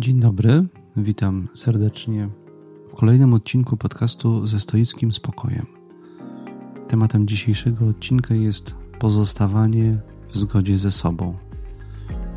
[0.00, 0.66] Dzień dobry,
[0.96, 2.28] witam serdecznie
[2.88, 5.66] w kolejnym odcinku podcastu ze stoickim spokojem.
[6.88, 11.36] Tematem dzisiejszego odcinka jest pozostawanie w zgodzie ze sobą.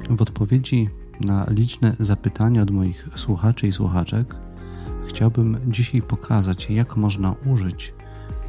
[0.10, 0.90] W odpowiedzi
[1.22, 4.36] na liczne zapytania od moich słuchaczy i słuchaczek
[5.08, 7.94] chciałbym dzisiaj pokazać, jak można użyć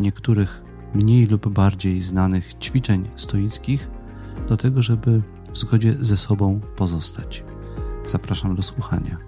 [0.01, 3.91] niektórych mniej lub bardziej znanych ćwiczeń stoickich
[4.49, 5.23] do tego, żeby
[5.53, 7.45] w zgodzie ze sobą pozostać.
[8.07, 9.19] Zapraszam do słuchania.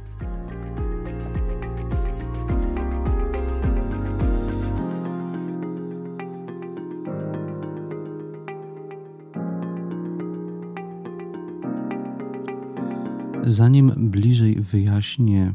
[13.47, 15.55] Zanim bliżej wyjaśnię,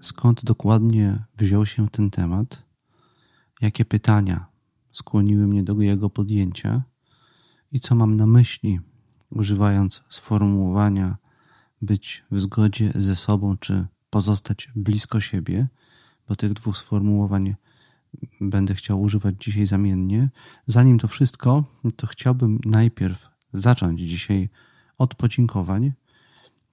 [0.00, 2.62] skąd dokładnie wziął się ten temat,
[3.60, 4.46] jakie pytania
[4.92, 6.82] skłoniły mnie do jego podjęcia
[7.72, 8.80] i co mam na myśli,
[9.30, 11.16] używając sformułowania
[11.82, 15.68] być w zgodzie ze sobą, czy pozostać blisko siebie,
[16.28, 17.54] bo tych dwóch sformułowań
[18.40, 20.28] będę chciał używać dzisiaj zamiennie.
[20.66, 21.64] Zanim to wszystko,
[21.96, 24.48] to chciałbym najpierw zacząć dzisiaj
[24.98, 25.92] od podziękowań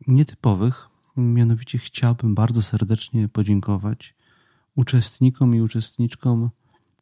[0.07, 0.89] nietypowych.
[1.17, 4.15] Mianowicie chciałbym bardzo serdecznie podziękować
[4.75, 6.49] uczestnikom i uczestniczkom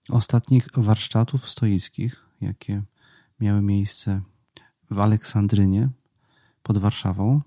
[0.09, 2.83] ostatnich warsztatów stoickich, jakie
[3.39, 4.21] miały miejsce
[4.91, 5.89] w Aleksandrynie
[6.63, 7.41] pod Warszawą.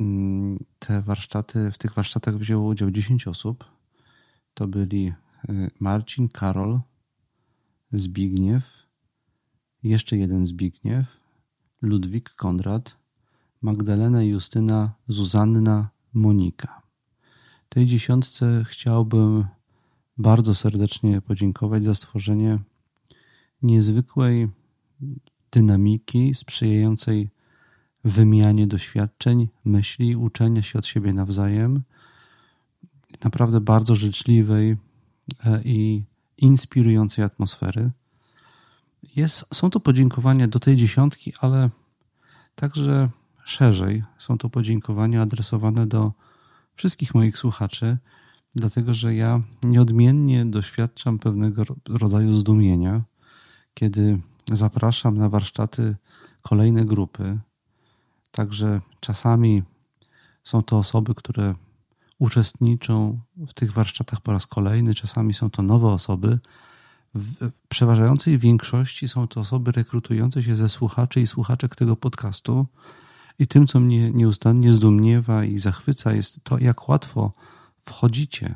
[0.00, 3.64] Mm, te warsztaty, w tych warsztatach wzięło udział 10 osób.
[4.54, 5.12] To byli
[5.48, 6.80] y, Marcin, Karol,
[7.92, 8.86] Zbigniew,
[9.82, 11.06] jeszcze jeden Zbigniew,
[11.82, 12.96] Ludwik, Konrad,
[13.62, 16.82] Magdalena, Justyna, Zuzanna, Monika.
[17.68, 19.44] Tej dziesiątce chciałbym
[20.18, 22.58] bardzo serdecznie podziękować za stworzenie
[23.62, 24.48] niezwykłej
[25.52, 27.30] dynamiki sprzyjającej
[28.06, 31.82] wymianie doświadczeń, myśli, uczenia się od siebie nawzajem,
[33.24, 34.76] naprawdę bardzo życzliwej
[35.44, 36.04] e, i
[36.38, 37.90] inspirującej atmosfery.
[39.16, 41.70] Jest, są to podziękowania do tej dziesiątki, ale
[42.54, 43.08] także
[43.44, 44.02] szerzej.
[44.18, 46.12] Są to podziękowania adresowane do
[46.74, 47.98] wszystkich moich słuchaczy,
[48.54, 53.02] dlatego że ja nieodmiennie doświadczam pewnego rodzaju zdumienia,
[53.74, 54.20] kiedy
[54.52, 55.96] zapraszam na warsztaty
[56.42, 57.38] kolejne grupy.
[58.36, 59.62] Także czasami
[60.44, 61.54] są to osoby, które
[62.18, 66.38] uczestniczą w tych warsztatach po raz kolejny, czasami są to nowe osoby.
[67.14, 72.66] W przeważającej większości są to osoby rekrutujące się ze słuchaczy i słuchaczek tego podcastu.
[73.38, 77.32] I tym, co mnie nieustannie zdumiewa i zachwyca, jest to, jak łatwo
[77.80, 78.54] wchodzicie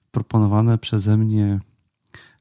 [0.00, 1.60] w proponowane przeze mnie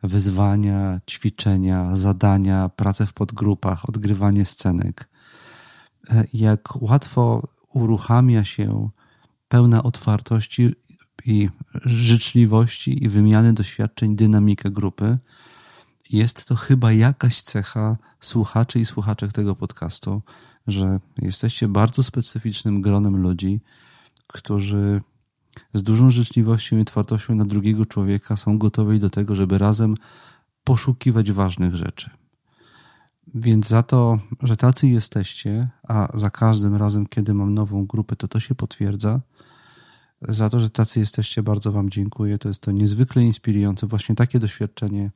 [0.03, 5.09] wyzwania, ćwiczenia, zadania, pracę w podgrupach, odgrywanie scenek.
[6.09, 8.89] E, jak łatwo uruchamia się
[9.47, 10.75] pełna otwartości
[11.25, 11.49] i
[11.85, 15.17] życzliwości i wymiany doświadczeń dynamika grupy.
[16.09, 20.21] Jest to chyba jakaś cecha słuchaczy i słuchaczek tego podcastu,
[20.67, 23.61] że jesteście bardzo specyficznym gronem ludzi,
[24.27, 25.01] którzy
[25.73, 29.95] z dużą życzliwością i otwartością na drugiego człowieka są gotowi do tego, żeby razem
[30.63, 32.09] poszukiwać ważnych rzeczy.
[33.35, 38.27] Więc za to, że tacy jesteście, a za każdym razem, kiedy mam nową grupę, to
[38.27, 39.19] to się potwierdza.
[40.21, 42.37] Za to, że tacy jesteście, bardzo Wam dziękuję.
[42.37, 43.87] To jest to niezwykle inspirujące.
[43.87, 45.11] Właśnie takie doświadczenie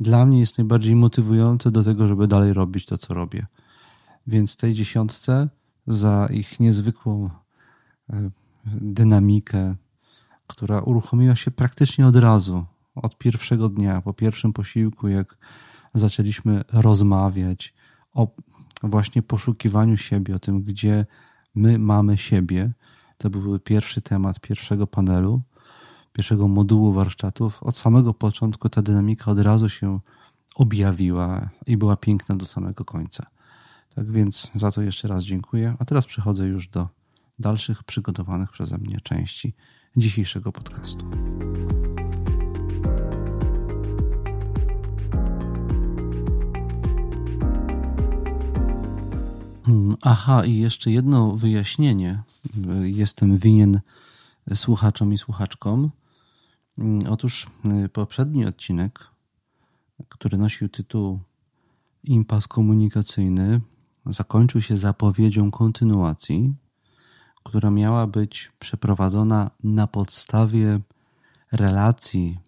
[0.00, 3.46] dla mnie jest najbardziej motywujące do tego, żeby dalej robić to, co robię.
[4.26, 5.48] Więc tej dziesiątce
[5.86, 7.30] za ich niezwykłą
[8.10, 8.30] e,
[8.66, 9.74] dynamikę,
[10.46, 15.36] która uruchomiła się praktycznie od razu, od pierwszego dnia, po pierwszym posiłku, jak
[15.94, 17.74] zaczęliśmy rozmawiać
[18.12, 18.28] o
[18.82, 21.06] właśnie poszukiwaniu siebie, o tym, gdzie
[21.54, 22.72] my mamy siebie.
[23.18, 25.40] To był pierwszy temat pierwszego panelu,
[26.12, 27.62] pierwszego modułu warsztatów.
[27.62, 30.00] Od samego początku ta dynamika od razu się
[30.54, 33.26] objawiła i była piękna do samego końca.
[33.94, 35.76] Tak więc za to jeszcze raz dziękuję.
[35.78, 36.88] A teraz przechodzę już do
[37.38, 39.54] dalszych przygotowanych przeze mnie części
[39.96, 41.10] dzisiejszego podcastu.
[50.02, 52.22] Aha, i jeszcze jedno wyjaśnienie.
[52.82, 53.80] Jestem winien
[54.54, 55.90] słuchaczom i słuchaczkom.
[56.76, 57.46] Hmm, otóż
[57.84, 59.06] y, poprzedni odcinek,
[60.08, 61.20] który nosił tytuł
[62.04, 63.60] Impas komunikacyjny,
[64.06, 66.54] zakończył się zapowiedzią kontynuacji,
[67.42, 70.80] która miała być przeprowadzona na podstawie
[71.52, 72.38] relacji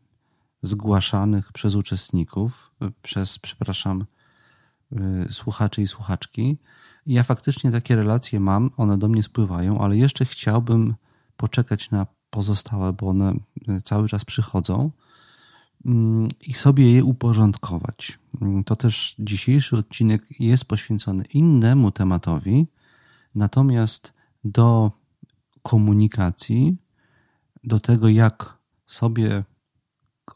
[0.63, 2.71] zgłaszanych przez uczestników,
[3.03, 4.05] przez, przepraszam,
[4.93, 6.57] y, słuchaczy i słuchaczki.
[7.07, 10.95] Ja faktycznie takie relacje mam, one do mnie spływają, ale jeszcze chciałbym
[11.37, 13.35] poczekać na pozostałe, bo one
[13.85, 14.91] cały czas przychodzą
[15.87, 18.19] mm, i sobie je uporządkować.
[18.41, 22.67] Mm, to też dzisiejszy odcinek jest poświęcony innemu tematowi,
[23.35, 24.13] natomiast
[24.45, 24.93] do
[25.63, 26.77] komunikacji,
[27.65, 29.45] do tego, jak sobie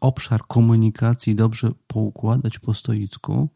[0.00, 3.48] obszar komunikacji dobrze poukładać po stoicku,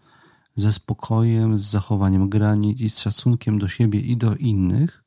[0.60, 5.04] ze spokojem, z zachowaniem granic i z szacunkiem do siebie i do innych.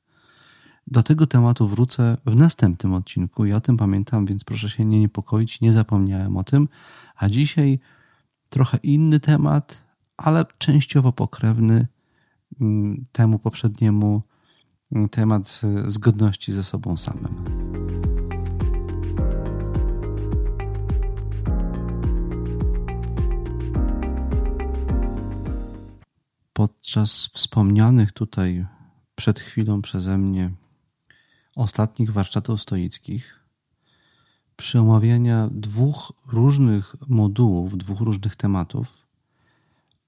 [0.87, 3.45] Do tego tematu wrócę w następnym odcinku.
[3.45, 6.67] Ja o tym pamiętam, więc proszę się nie niepokoić, nie zapomniałem o tym.
[7.15, 7.79] A dzisiaj
[8.49, 9.83] trochę inny temat,
[10.17, 11.87] ale częściowo pokrewny
[12.61, 14.21] mm, temu poprzedniemu
[14.91, 18.02] mm, temat zgodności ze sobą samym.
[26.53, 28.65] Podczas wspomnianych tutaj
[29.15, 30.51] przed chwilą przeze mnie
[31.55, 33.39] ostatnich warsztatów stoickich,
[34.55, 39.07] przy omawianiu dwóch różnych modułów, dwóch różnych tematów,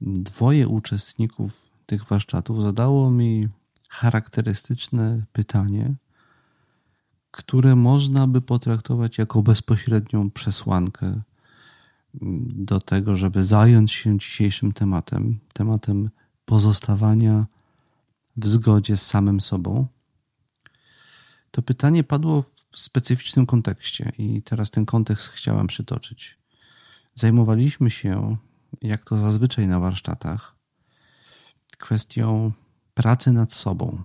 [0.02, 3.48] dwoje uczestników tych warsztatów zadało mi
[3.90, 5.96] charakterystyczne pytanie,
[7.32, 11.22] które można by potraktować jako bezpośrednią przesłankę
[12.48, 16.10] do tego, żeby zająć się dzisiejszym tematem, tematem
[16.46, 17.46] pozostawania
[18.38, 19.88] w zgodzie z samym sobą.
[21.52, 26.38] To pytanie padło w specyficznym kontekście i teraz ten kontekst chciałem przytoczyć.
[27.14, 28.38] Zajmowaliśmy się,
[28.82, 30.56] jak to zazwyczaj na warsztatach,
[31.78, 32.52] kwestią
[32.94, 34.04] pracy nad sobą.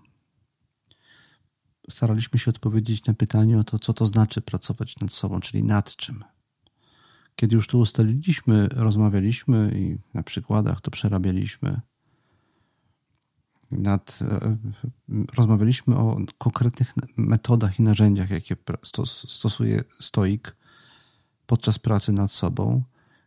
[1.90, 5.96] Staraliśmy się odpowiedzieć na pytanie o to, co to znaczy pracować nad sobą, czyli nad
[5.96, 6.24] czym.
[7.36, 11.80] Kiedy już to ustaliliśmy, rozmawialiśmy i na przykładach to przerabialiśmy,
[13.70, 14.56] nad, e,
[15.36, 18.56] rozmawialiśmy o konkretnych metodach i narzędziach, jakie
[19.26, 20.56] stosuje stoik
[21.46, 22.82] podczas pracy nad sobą,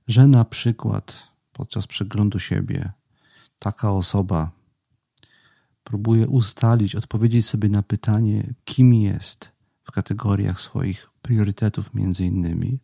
[0.07, 2.91] że na przykład podczas przeglądu siebie
[3.59, 4.51] taka osoba
[5.83, 9.51] próbuje ustalić, odpowiedzieć sobie na pytanie, kim jest
[9.83, 12.79] w kategoriach swoich priorytetów, między innymi,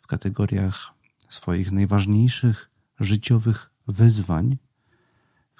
[0.00, 0.94] w kategoriach
[1.28, 2.70] swoich najważniejszych
[3.00, 4.58] życiowych wyzwań,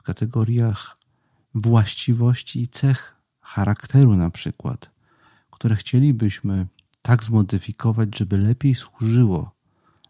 [0.09, 0.99] kategoriach
[1.55, 4.91] właściwości i cech charakteru, na przykład,
[5.51, 6.67] które chcielibyśmy
[7.03, 9.51] tak zmodyfikować, żeby lepiej służyło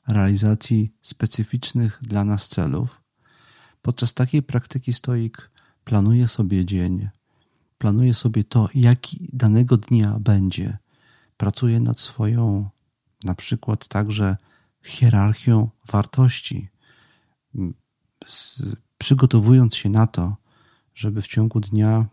[0.08, 3.02] realizacji specyficznych dla nas celów.
[3.82, 5.50] Podczas takiej praktyki stoik
[5.84, 7.08] planuje sobie dzień,
[7.78, 10.78] planuje sobie to, jaki danego dnia będzie,
[11.36, 12.70] pracuje nad swoją,
[13.24, 14.36] na przykład także
[14.82, 16.68] hierarchią wartości,
[18.98, 20.36] przygotowując się na to,
[20.94, 22.06] żeby w ciągu dnia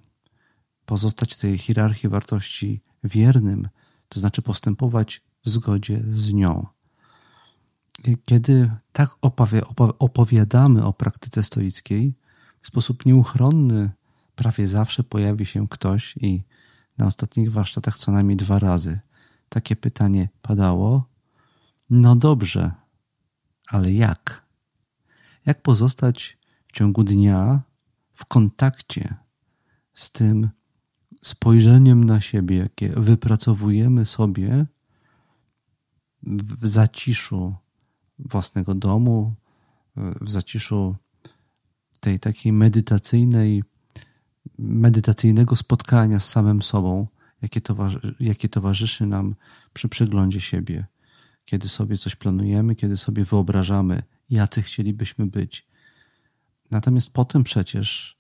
[0.86, 3.70] pozostać tej hierarchii wartości wiernym,
[4.10, 6.66] to znaczy postępować w zgodzie z nią.
[8.26, 9.16] Kiedy tak
[10.00, 12.14] opowiadamy o praktyce stoickiej,
[12.62, 13.92] w sposób nieuchronny
[14.36, 16.44] prawie zawsze pojawi się ktoś i
[16.98, 19.00] na ostatnich warsztatach co najmniej dwa razy
[19.50, 21.10] takie pytanie padało.
[21.90, 22.72] No dobrze,
[23.68, 24.46] ale jak?
[25.46, 26.38] Jak pozostać
[26.76, 27.62] ciągu dnia
[28.14, 29.16] w kontakcie
[29.94, 30.50] z tym
[31.22, 34.66] spojrzeniem na siebie, jakie wypracowujemy sobie
[36.24, 37.56] w zaciszu
[38.20, 39.34] własnego domu,
[39.96, 40.96] w zaciszu
[42.00, 43.64] tej takiej medytacyjnej,
[44.58, 47.08] medytacyjnego spotkania z samym sobą,
[47.42, 49.36] jakie, towarzy, jakie towarzyszy nam
[49.74, 50.86] przy przeglądzie siebie,
[51.46, 55.68] kiedy sobie coś planujemy, kiedy sobie wyobrażamy, jacy chcielibyśmy być,
[56.72, 58.18] Natomiast potem przecież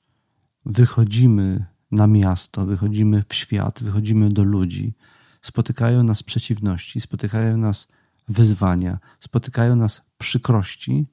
[0.65, 4.93] wychodzimy na miasto, wychodzimy w świat, wychodzimy do ludzi,
[5.41, 7.87] spotykają nas przeciwności, spotykają nas
[8.27, 11.05] wyzwania, spotykają nas przykrości.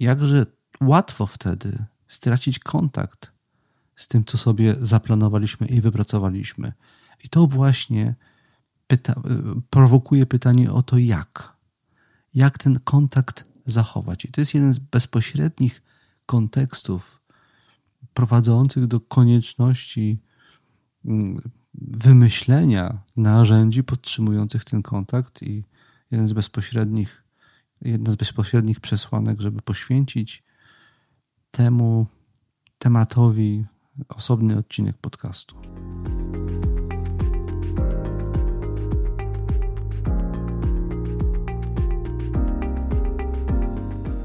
[0.00, 0.46] Jakże
[0.80, 3.32] łatwo wtedy stracić kontakt
[3.96, 6.72] z tym, co sobie zaplanowaliśmy i wypracowaliśmy.
[7.24, 8.14] I to właśnie
[8.86, 9.20] pyta,
[9.70, 11.56] prowokuje pytanie o to, jak.
[12.34, 14.24] Jak ten kontakt zachować.
[14.24, 15.82] I to jest jeden z bezpośrednich
[16.30, 17.20] kontekstów
[18.14, 20.18] prowadzących do konieczności
[21.04, 21.40] mm,
[21.74, 25.64] wymyślenia narzędzi podtrzymujących ten kontakt i
[26.10, 27.24] jeden z bezpośrednich,
[27.82, 30.42] jedna z bezpośrednich przesłanek, żeby poświęcić
[31.50, 32.06] temu
[32.78, 33.64] tematowi
[34.08, 35.56] osobny odcinek podcastu.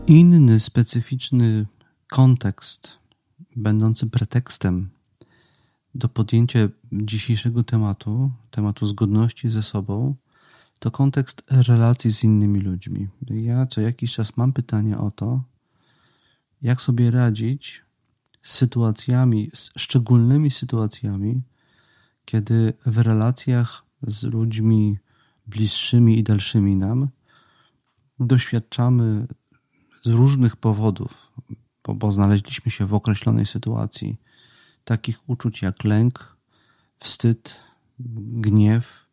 [0.07, 1.65] Inny specyficzny
[2.15, 2.98] kontekst
[3.55, 4.89] będący pretekstem
[5.95, 6.60] do podjęcia
[6.91, 10.15] dzisiejszego tematu, tematu zgodności ze sobą,
[10.79, 13.07] to kontekst relacji z innymi ludźmi.
[13.29, 15.43] Ja co jakiś czas mam pytanie o to,
[16.62, 17.81] jak sobie radzić
[18.41, 21.41] z sytuacjami, z szczególnymi sytuacjami,
[22.25, 24.98] kiedy w relacjach z ludźmi
[25.48, 27.07] bliższymi i dalszymi nam
[28.19, 29.27] doświadczamy
[30.03, 31.31] z różnych powodów,
[31.86, 34.18] bo, bo znaleźliśmy się w określonej sytuacji,
[34.84, 36.38] takich uczuć jak lęk,
[36.98, 37.56] wstyd,
[38.00, 39.06] gniew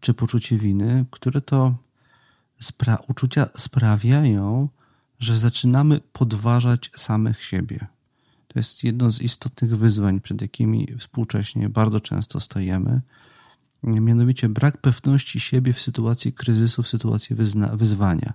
[0.00, 1.74] czy poczucie winy, które to
[2.60, 4.68] spra uczucia sprawiają,
[5.18, 7.86] że zaczynamy podważać samych siebie.
[8.48, 13.00] To jest jedno z istotnych wyzwań, przed jakimi współcześnie bardzo często stajemy.
[13.82, 17.36] Mianowicie brak pewności siebie w sytuacji kryzysu, w sytuacji
[17.72, 18.32] wyzwania.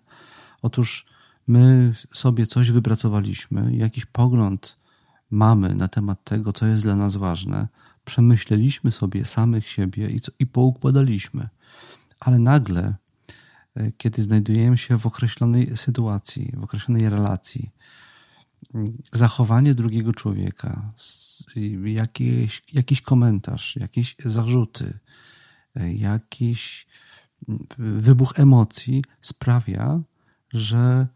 [0.61, 1.05] Otóż
[1.47, 4.77] my sobie coś wypracowaliśmy, jakiś pogląd
[5.31, 7.67] mamy na temat tego, co jest dla nas ważne,
[8.05, 11.49] przemyśleliśmy sobie samych siebie i, co, i poukładaliśmy.
[12.19, 12.95] Ale nagle,
[13.75, 17.71] e, kiedy znajdujemy się w określonej sytuacji, w określonej relacji,
[19.13, 20.91] zachowanie drugiego człowieka,
[21.83, 24.99] jakiś, jakiś komentarz, jakieś zarzuty,
[25.75, 26.87] e, jakiś
[27.77, 30.01] wybuch emocji sprawia,
[30.53, 31.07] że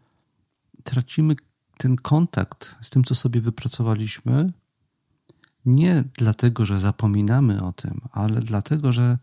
[0.88, 1.36] tracimy
[1.78, 4.52] ten kontakt z tym, co sobie wypracowaliśmy,
[5.64, 9.18] nie dlatego, że zapominamy o tym, ale dlatego, że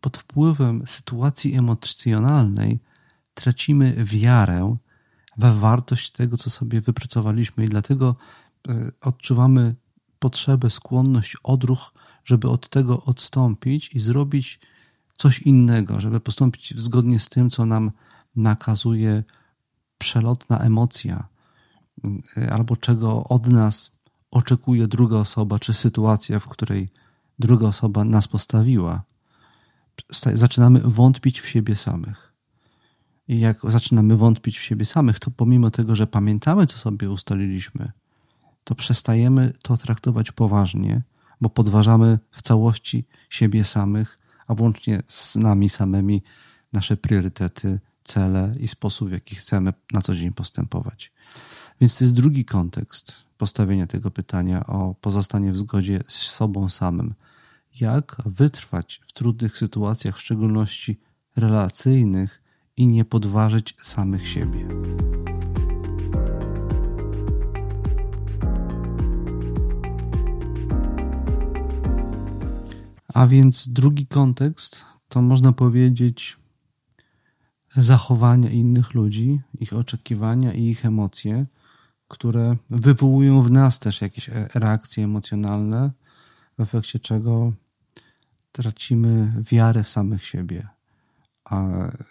[0.00, 2.80] pod wpływem sytuacji emocjonalnej
[3.34, 4.76] tracimy wiarę
[5.36, 8.16] we wartość tego, co sobie wypracowaliśmy, i dlatego
[8.68, 9.74] e, odczuwamy
[10.18, 11.92] potrzebę, skłonność, odruch,
[12.24, 14.60] żeby od tego odstąpić i zrobić
[15.16, 17.90] coś innego, żeby postąpić zgodnie z tym, co nam
[18.36, 19.24] nakazuje
[19.98, 21.28] przelotna emocja,
[22.36, 23.90] y, albo czego od nas
[24.30, 26.88] oczekuje druga osoba, czy sytuacja, w której
[27.38, 29.02] druga osoba nas postawiła,
[30.34, 32.32] zaczynamy wątpić w siebie samych.
[33.28, 37.92] I jak zaczynamy wątpić w siebie samych, to pomimo tego, że pamiętamy, co sobie ustaliliśmy,
[38.64, 41.02] to przestajemy to traktować poważnie,
[41.40, 46.22] bo podważamy w całości siebie samych, a włącznie z nami samymi
[46.72, 51.12] nasze priorytety, cele i sposób, w jaki chcemy na co dzień postępować.
[51.80, 57.14] Więc to jest drugi kontekst postawienia tego pytania o pozostanie w zgodzie z sobą samym.
[57.80, 61.00] Jak wytrwać w trudnych sytuacjach, w szczególności
[61.36, 62.44] relacyjnych,
[62.76, 64.68] i nie podważyć samych siebie.
[73.14, 76.36] A więc drugi kontekst to można powiedzieć
[77.76, 81.46] zachowania innych ludzi, ich oczekiwania i ich emocje,
[82.08, 85.90] które wywołują w nas też jakieś e, reakcje emocjonalne,
[86.58, 87.52] w efekcie czego
[88.52, 90.68] tracimy wiarę w samych siebie.
[91.44, 91.68] A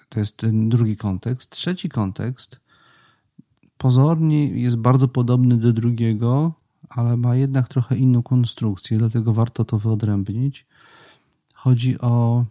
[0.09, 1.49] to jest ten drugi kontekst.
[1.49, 2.59] Trzeci kontekst
[3.77, 6.53] pozornie jest bardzo podobny do drugiego,
[6.89, 10.65] ale ma jednak trochę inną konstrukcję, dlatego warto to wyodrębnić.
[11.53, 12.45] Chodzi o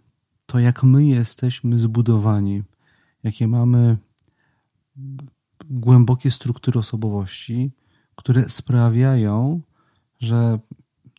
[0.46, 2.62] to, jak my jesteśmy zbudowani
[3.22, 3.96] jakie mamy
[5.70, 7.70] głębokie struktury osobowości,
[8.14, 9.60] które sprawiają,
[10.20, 10.58] że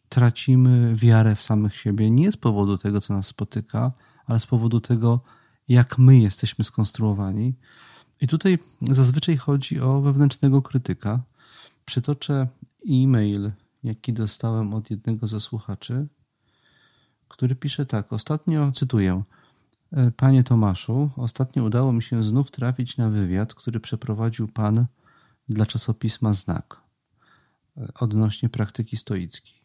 [0.10, 3.92] tracimy wiarę w samych siebie nie z powodu tego, co nas spotyka,
[4.26, 5.20] ale z powodu tego,
[5.68, 7.54] jak my jesteśmy skonstruowani.
[8.22, 11.24] I tutaj zazwyczaj chodzi o wewnętrznego krytyka.
[11.86, 12.48] Przytoczę
[12.90, 13.52] e-mail,
[13.84, 16.08] jaki dostałem od jednego ze słuchaczy,
[17.28, 18.14] który pisze tak.
[18.14, 19.24] Ostatnio cytuję.
[19.94, 24.86] E, panie Tomaszu, ostatnio udało mi się znów trafić na wywiad, który przeprowadził Pan
[25.50, 26.82] dla czasopisma Znak
[27.78, 29.62] e, odnośnie praktyki stoickiej.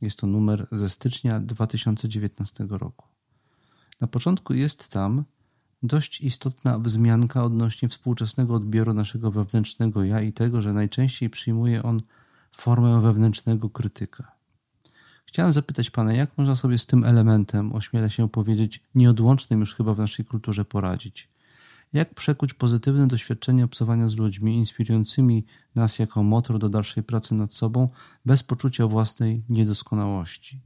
[0.00, 3.08] Jest to numer ze stycznia 2019 roku.
[4.00, 5.24] Na początku jest tam
[5.82, 12.02] dość istotna wzmianka odnośnie współczesnego odbioru naszego wewnętrznego ja i tego, że najczęściej przyjmuje on
[12.56, 14.32] formę wewnętrznego krytyka.
[15.26, 19.94] Chciałem zapytać Pana, jak można sobie z tym elementem, ośmielę się powiedzieć, nieodłącznym już chyba
[19.94, 21.28] w naszej kulturze poradzić?
[21.92, 27.54] Jak przekuć pozytywne doświadczenie obcowania z ludźmi, inspirującymi nas jako motor do dalszej pracy nad
[27.54, 27.88] sobą,
[28.24, 30.60] bez poczucia własnej niedoskonałości?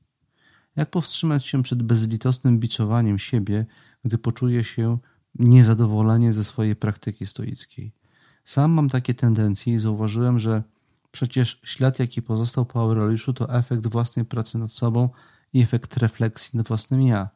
[0.76, 3.66] Jak powstrzymać się przed bezlitosnym biczowaniem siebie,
[4.04, 4.98] gdy poczuje się
[5.34, 7.92] niezadowolenie ze swojej praktyki stoickiej?
[8.44, 10.62] Sam mam takie tendencje i zauważyłem, że
[11.10, 15.08] Przecież ślad, jaki pozostał po Aureliuszu, to efekt własnej pracy nad sobą
[15.52, 17.28] i efekt refleksji nad własnym ja.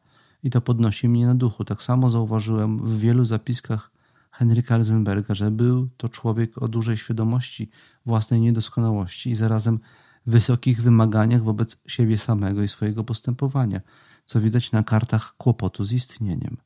[0.43, 1.65] I to podnosi mnie na duchu.
[1.65, 3.91] Tak samo zauważyłem w wielu zapiskach
[4.31, 7.69] Henryka Elzenberga, że był to człowiek o dużej świadomości
[8.05, 9.79] własnej niedoskonałości i zarazem
[10.25, 13.81] wysokich wymaganiach wobec siebie samego i swojego postępowania,
[14.25, 16.57] co widać na kartach kłopotu z istnieniem.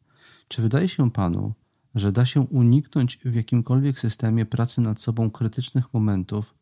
[0.48, 1.54] Czy wydaje się panu,
[1.96, 6.57] że da się uniknąć w jakimkolwiek systemie pracy nad sobą krytycznych momentów,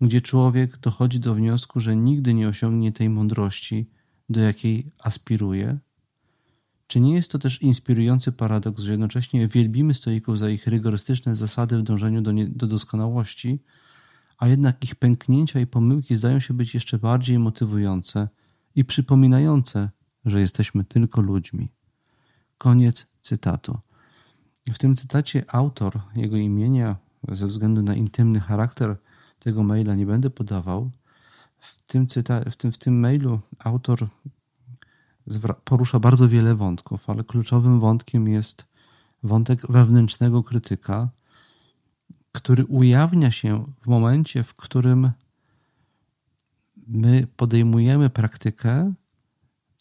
[0.00, 3.90] gdzie człowiek dochodzi do wniosku, że nigdy nie osiągnie tej mądrości,
[4.28, 5.78] do jakiej aspiruje?
[6.86, 11.78] Czy nie jest to też inspirujący paradoks, że jednocześnie wielbimy stoików za ich rygorystyczne zasady
[11.78, 13.58] w dążeniu do, nie, do doskonałości,
[14.38, 18.28] a jednak ich pęknięcia i pomyłki zdają się być jeszcze bardziej motywujące
[18.74, 19.90] i przypominające,
[20.24, 21.72] że jesteśmy tylko ludźmi.
[22.58, 23.78] Koniec cytatu.
[24.72, 26.96] W tym cytacie autor jego imienia,
[27.28, 28.96] ze względu na intymny charakter
[29.38, 30.90] tego maila, nie będę podawał.
[31.58, 34.08] W tym, cyta- w tym, w tym mailu autor
[35.64, 38.64] porusza bardzo wiele wątków, ale kluczowym wątkiem jest
[39.22, 41.08] wątek wewnętrznego krytyka,
[42.32, 45.10] który ujawnia się w momencie, w którym
[46.86, 48.92] my podejmujemy praktykę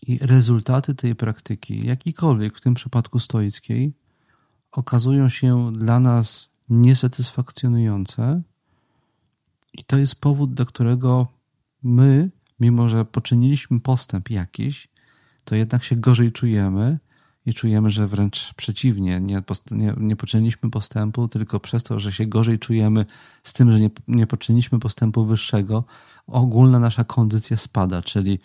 [0.08, 3.94] i rezultaty tej praktyki, jakikolwiek w tym przypadku stoickiej,
[4.72, 8.42] okazują się dla nas niesatysfakcjonujące,
[9.78, 11.28] i to jest powód, dla którego
[11.84, 12.30] my,
[12.60, 14.88] mimo że poczyniliśmy postęp jakiś,
[15.44, 17.00] to jednak się gorzej czujemy
[17.46, 19.42] i czujemy, że wręcz przeciwnie, nie,
[19.72, 23.06] nie, nie poczyniliśmy postępu, tylko przez to, że się gorzej czujemy
[23.44, 25.84] z tym, że nie, nie poczyniliśmy postępu wyższego,
[26.28, 28.40] ogólna nasza kondycja spada, czyli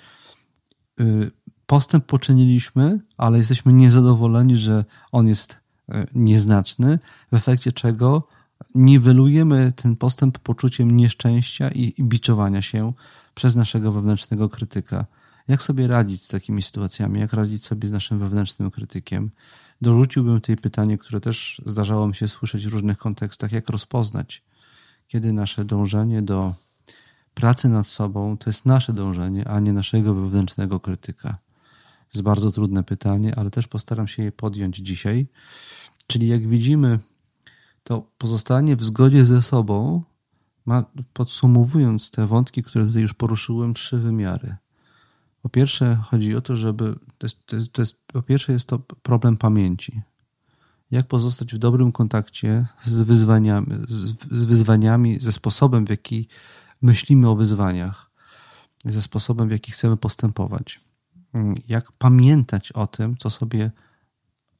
[1.00, 1.30] y,
[1.66, 6.98] postęp poczyniliśmy, ale jesteśmy niezadowoleni, że on jest y, nieznaczny,
[7.32, 8.28] w efekcie czego
[8.74, 12.92] niwelujemy ten postęp poczuciem nieszczęścia i, biczowania się
[13.34, 15.06] przez naszego wewnętrznego krytyka.
[15.48, 17.20] Jak sobie radzić z takimi sytuacjami?
[17.20, 19.30] Jak radzić sobie z naszym wewnętrznym krytykiem?
[19.82, 24.42] Dorzuciłbym tutaj pytanie, które też zdarzało mi się słyszeć w różnych kontekstach, jak rozpoznać,
[25.08, 26.54] kiedy nasze dążenie do
[27.34, 31.28] pracy nad sobą to jest nasze dążenie, a nie naszego wewnętrznego krytyka.
[32.10, 35.26] To jest bardzo trudne pytanie, ale też postaram się je podjąć dzisiaj.
[36.06, 36.98] Czyli jak widzimy,
[37.84, 40.02] to pozostanie w zgodzie ze sobą
[40.66, 44.56] ma, podsumowując te wątki, które tutaj już poruszyłem, trzy wymiary.
[45.42, 46.94] Po pierwsze, chodzi o to, żeby.
[47.18, 50.02] To jest, to jest, to jest, po pierwsze, jest to problem pamięci.
[50.90, 56.28] Jak pozostać w dobrym kontakcie z wyzwaniami, z, z wyzwaniami, ze sposobem, w jaki
[56.82, 58.10] myślimy o wyzwaniach,
[58.84, 60.80] ze sposobem, w jaki chcemy postępować.
[61.68, 63.70] Jak pamiętać o tym, co sobie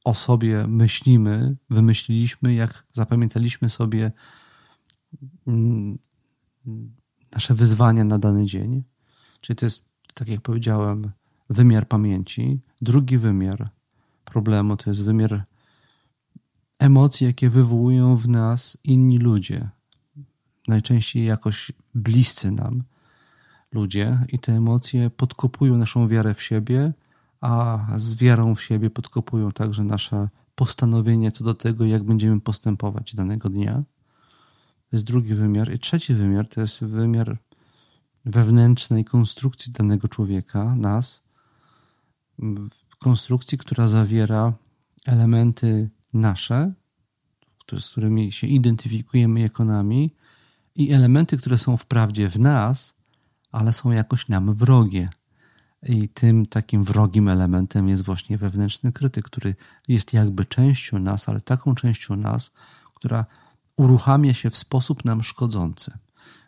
[0.03, 4.11] o sobie myślimy, wymyśliliśmy, jak zapamiętaliśmy sobie
[5.47, 5.97] mm,
[7.31, 8.83] nasze wyzwania na dany dzień.
[9.41, 9.81] Czyli to jest,
[10.13, 11.11] tak jak powiedziałem,
[11.49, 12.59] wymiar pamięci.
[12.81, 13.69] Drugi wymiar
[14.25, 15.45] problemu to jest wymiar
[16.79, 19.69] emocji, jakie wywołują w nas inni ludzie.
[20.67, 22.83] Najczęściej jakoś bliscy nam
[23.71, 26.93] ludzie, i te emocje podkopują naszą wiarę w siebie
[27.41, 33.15] a z wiarą w siebie podkopują także nasze postanowienie co do tego, jak będziemy postępować
[33.15, 33.83] danego dnia.
[34.89, 35.73] To jest drugi wymiar.
[35.73, 37.37] I trzeci wymiar to jest wymiar
[38.25, 41.23] wewnętrznej konstrukcji danego człowieka, nas,
[42.99, 44.53] konstrukcji, która zawiera
[45.05, 46.73] elementy nasze,
[47.79, 50.11] z którymi się identyfikujemy jako nami,
[50.75, 52.93] i elementy, które są wprawdzie w nas,
[53.51, 55.09] ale są jakoś nam wrogie.
[55.83, 59.55] I tym takim wrogim elementem jest właśnie wewnętrzny krytyk, który
[59.87, 62.51] jest jakby częścią nas, ale taką częścią nas,
[62.93, 63.25] która
[63.77, 65.91] uruchamia się w sposób nam szkodzący,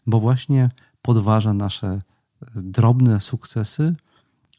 [0.08, 0.70] bo właśnie
[1.02, 2.02] podważa nasze e,
[2.56, 3.96] drobne sukcesy,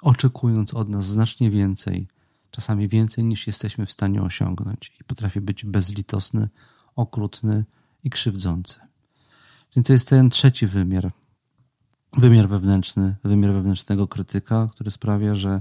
[0.01, 2.09] oczekując od nas znacznie więcej,
[2.51, 6.49] czasami więcej niż jesteśmy w stanie osiągnąć, i potrafi być bezlitosny,
[6.97, 7.65] okrutny
[8.05, 8.81] i krzywdzący.
[9.77, 11.13] Więc to jest ten trzeci wymiar
[12.17, 15.61] wymiar wewnętrzny, wymiar wewnętrznego krytyka, który sprawia, że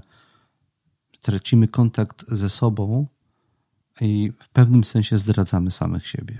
[1.21, 3.07] tracimy kontakt ze sobą
[4.01, 6.37] i w pewnym sensie zdradzamy samych siebie.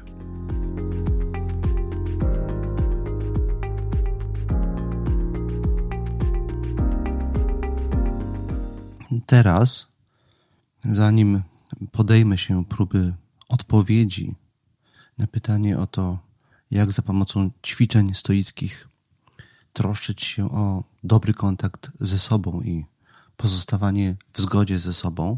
[9.26, 9.88] Teraz,
[10.86, 11.42] zanim
[11.92, 13.14] podejmę się próby
[13.50, 14.36] odpowiedzi
[15.18, 16.20] na pytanie o to,
[16.72, 18.93] jak za pomocą ćwiczeń stoickich
[19.74, 22.86] troszczyć się o dobry kontakt ze sobą i
[23.38, 25.38] pozostawanie w zgodzie ze sobą,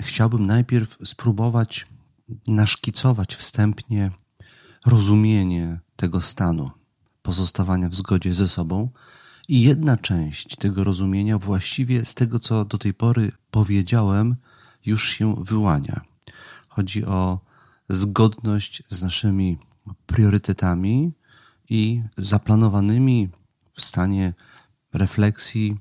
[0.00, 1.86] chciałbym najpierw spróbować
[2.46, 4.10] naszkicować wstępnie
[4.86, 6.70] rozumienie tego stanu
[7.22, 8.90] pozostawania w zgodzie ze sobą.
[9.48, 14.36] I jedna część tego rozumienia, właściwie z tego, co do tej pory powiedziałem,
[14.86, 16.00] już się wyłania.
[16.68, 17.40] Chodzi o
[17.88, 19.58] zgodność z naszymi
[20.06, 21.12] priorytetami,
[21.70, 23.28] i zaplanowanymi
[23.72, 24.34] w stanie
[24.92, 25.76] refleksji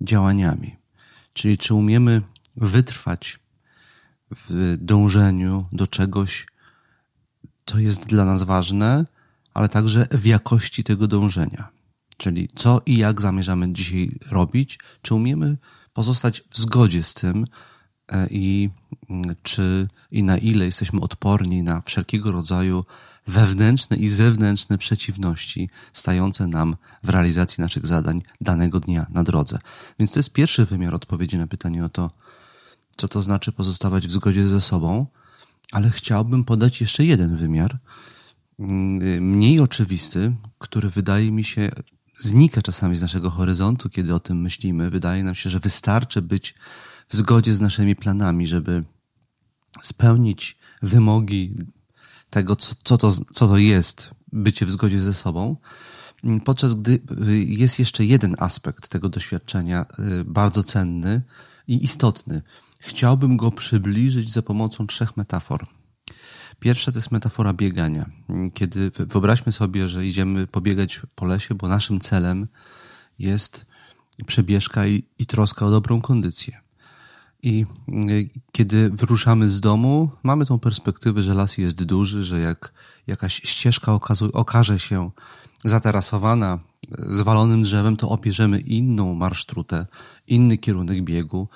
[0.00, 0.76] działaniami.
[1.32, 2.22] Czyli czy umiemy
[2.56, 3.38] wytrwać
[4.30, 6.46] w dążeniu do czegoś,
[7.66, 9.04] co jest dla nas ważne,
[9.54, 11.68] ale także w jakości tego dążenia.
[12.16, 15.56] Czyli co i jak zamierzamy dzisiaj robić, czy umiemy
[15.92, 17.44] pozostać w zgodzie z tym
[18.08, 18.70] e, i
[19.10, 22.84] mm, czy i na ile jesteśmy odporni na wszelkiego rodzaju
[23.28, 29.58] wewnętrzne i zewnętrzne przeciwności stające nam w realizacji naszych zadań danego dnia na drodze.
[29.98, 32.10] Więc to jest pierwszy wymiar odpowiedzi na pytanie o to,
[32.96, 35.06] co to znaczy pozostawać w zgodzie ze sobą,
[35.72, 37.78] ale chciałbym podać jeszcze jeden wymiar,
[38.58, 41.70] mm, mniej oczywisty, który wydaje mi się
[42.18, 44.90] znika czasami z naszego horyzontu, kiedy o tym myślimy.
[44.90, 46.54] Wydaje nam się, że wystarczy być
[47.08, 48.84] w zgodzie z naszymi planami, żeby
[49.82, 51.54] spełnić wymogi
[52.30, 55.56] tego, co, co, to, co to jest bycie w zgodzie ze sobą.
[56.44, 57.00] Podczas gdy
[57.46, 59.86] jest jeszcze jeden aspekt tego doświadczenia,
[60.20, 61.22] y, bardzo cenny
[61.68, 62.42] i istotny.
[62.80, 65.66] Chciałbym go przybliżyć za pomocą trzech metafor.
[66.60, 68.10] Pierwsza to jest metafora biegania.
[68.54, 72.46] Kiedy wyobraźmy sobie, że idziemy pobiegać po lesie, bo naszym celem
[73.18, 73.66] jest
[74.26, 76.60] przebieżka i, i troska o dobrą kondycję.
[77.42, 82.72] I y, kiedy wyruszamy z domu, mamy tą perspektywę, że las jest duży, że jak
[83.06, 83.98] jakaś ścieżka
[84.32, 85.10] okaże się
[85.64, 86.58] zatarasowana
[87.08, 89.86] zwalonym drzewem, to opierzemy inną marsztrutę,
[90.26, 91.48] inny kierunek biegu.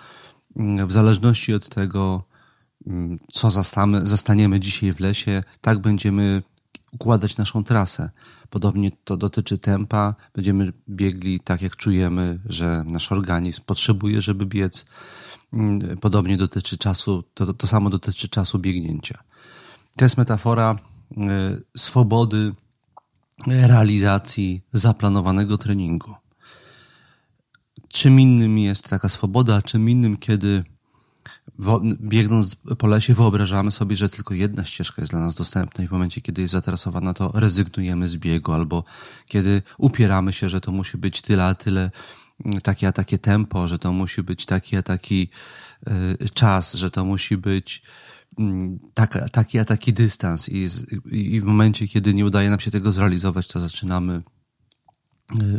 [0.86, 2.24] W zależności od tego,
[3.32, 6.42] co zastamy, zastaniemy dzisiaj w lesie, tak będziemy
[6.92, 8.10] układać naszą trasę.
[8.50, 10.14] Podobnie to dotyczy tempa.
[10.34, 14.84] Będziemy biegli tak, jak czujemy, że nasz organizm potrzebuje, żeby biec.
[15.52, 19.22] Mm, podobnie dotyczy czasu, to, to samo dotyczy czasu biegnięcia.
[19.96, 20.78] To jest metafora
[21.10, 21.16] y,
[21.76, 22.54] swobody
[23.46, 26.14] realizacji zaplanowanego treningu.
[27.88, 30.64] Czym innym jest taka swoboda, czym innym, kiedy
[32.00, 35.90] biegnąc po lesie wyobrażamy sobie, że tylko jedna ścieżka jest dla nas dostępna i w
[35.90, 38.84] momencie, kiedy jest zatrasowana, to rezygnujemy z biegu, albo
[39.26, 41.90] kiedy upieramy się, że to musi być tyle, a tyle,
[42.62, 45.28] takie a takie tempo, że to musi być taki a taki
[46.22, 47.82] y, czas, że to musi być
[48.38, 50.68] mm, tak, taki a taki dystans I,
[51.10, 54.22] i w momencie, kiedy nie udaje nam się tego zrealizować, to zaczynamy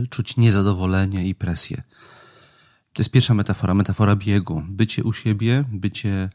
[0.04, 1.84] y, czuć niezadowolenie i presję.
[2.94, 4.64] To jest pierwsza metafora, metafora biegu.
[4.70, 6.30] Bycie u siebie, bycie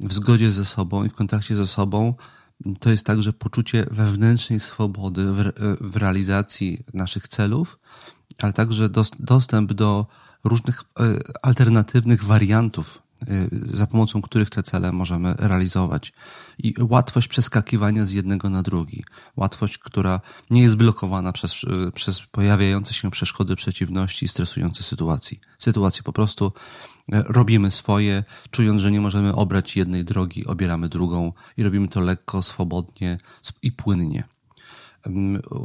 [0.00, 2.14] w zgodzie ze sobą i w kontakcie ze sobą,
[2.80, 7.78] to jest także poczucie wewnętrznej swobody w, w realizacji naszych celów,
[8.38, 10.06] ale także dostęp do
[10.44, 16.12] różnych e, alternatywnych wariantów Y, za pomocą których te cele możemy realizować.
[16.58, 19.04] I łatwość przeskakiwania z jednego na drugi.
[19.36, 25.40] Łatwość, która nie jest blokowana przez, y, przez pojawiające się przeszkody, przeciwności i stresujące sytuacji.
[25.58, 26.52] Sytuacji po prostu
[27.08, 32.42] robimy swoje, czując, że nie możemy obrać jednej drogi, obieramy drugą i robimy to lekko,
[32.42, 33.18] swobodnie
[33.62, 34.24] i płynnie.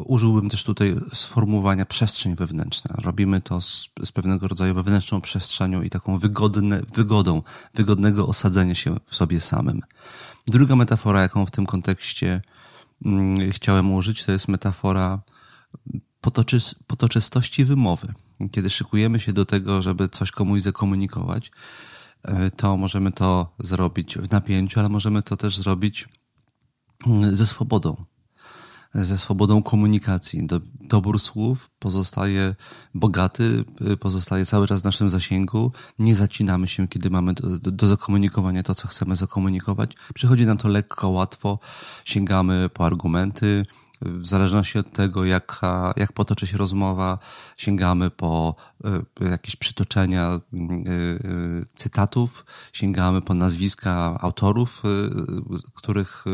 [0.06, 2.96] Użyłbym też tutaj sformułowania przestrzeń wewnętrzna.
[2.98, 7.42] Robimy to z, z, pewnego rodzaju wewnętrzną przestrzenią i taką wygodne, wygodą,
[7.74, 9.82] wygodnego osadzenia się w sobie samym.
[10.48, 12.42] Druga metafora, jaką w tym kontekście
[13.06, 15.22] mm, chciałem użyć, to jest metafora
[16.22, 18.14] potoczy, potoczystości wymowy.
[18.52, 21.52] Kiedy szykujemy się do tego, żeby coś komuś zakomunikować,
[22.24, 26.10] e, to możemy to zrobić w napięciu, ale możemy to też zrobić
[27.08, 28.06] mm, ze swobodą
[28.94, 30.48] ze swobodą komunikacji.
[30.48, 32.56] Do, dobór słów pozostaje
[32.94, 33.64] bogaty,
[34.00, 35.72] pozostaje cały czas w naszym zasięgu.
[36.00, 39.94] Nie zacinamy się, kiedy mamy do, do, do zakomunikowania to, co chcemy zakomunikować.
[40.14, 41.60] Przychodzi nam to lekko, łatwo,
[42.06, 43.66] sięgamy po argumenty,
[44.02, 47.20] w zależności od tego, jaka, jak potoczy się rozmowa,
[47.58, 48.56] sięgamy po
[49.22, 54.84] y, jakieś przytoczenia y, y, cytatów, sięgamy po nazwiska autorów,
[55.74, 56.26] których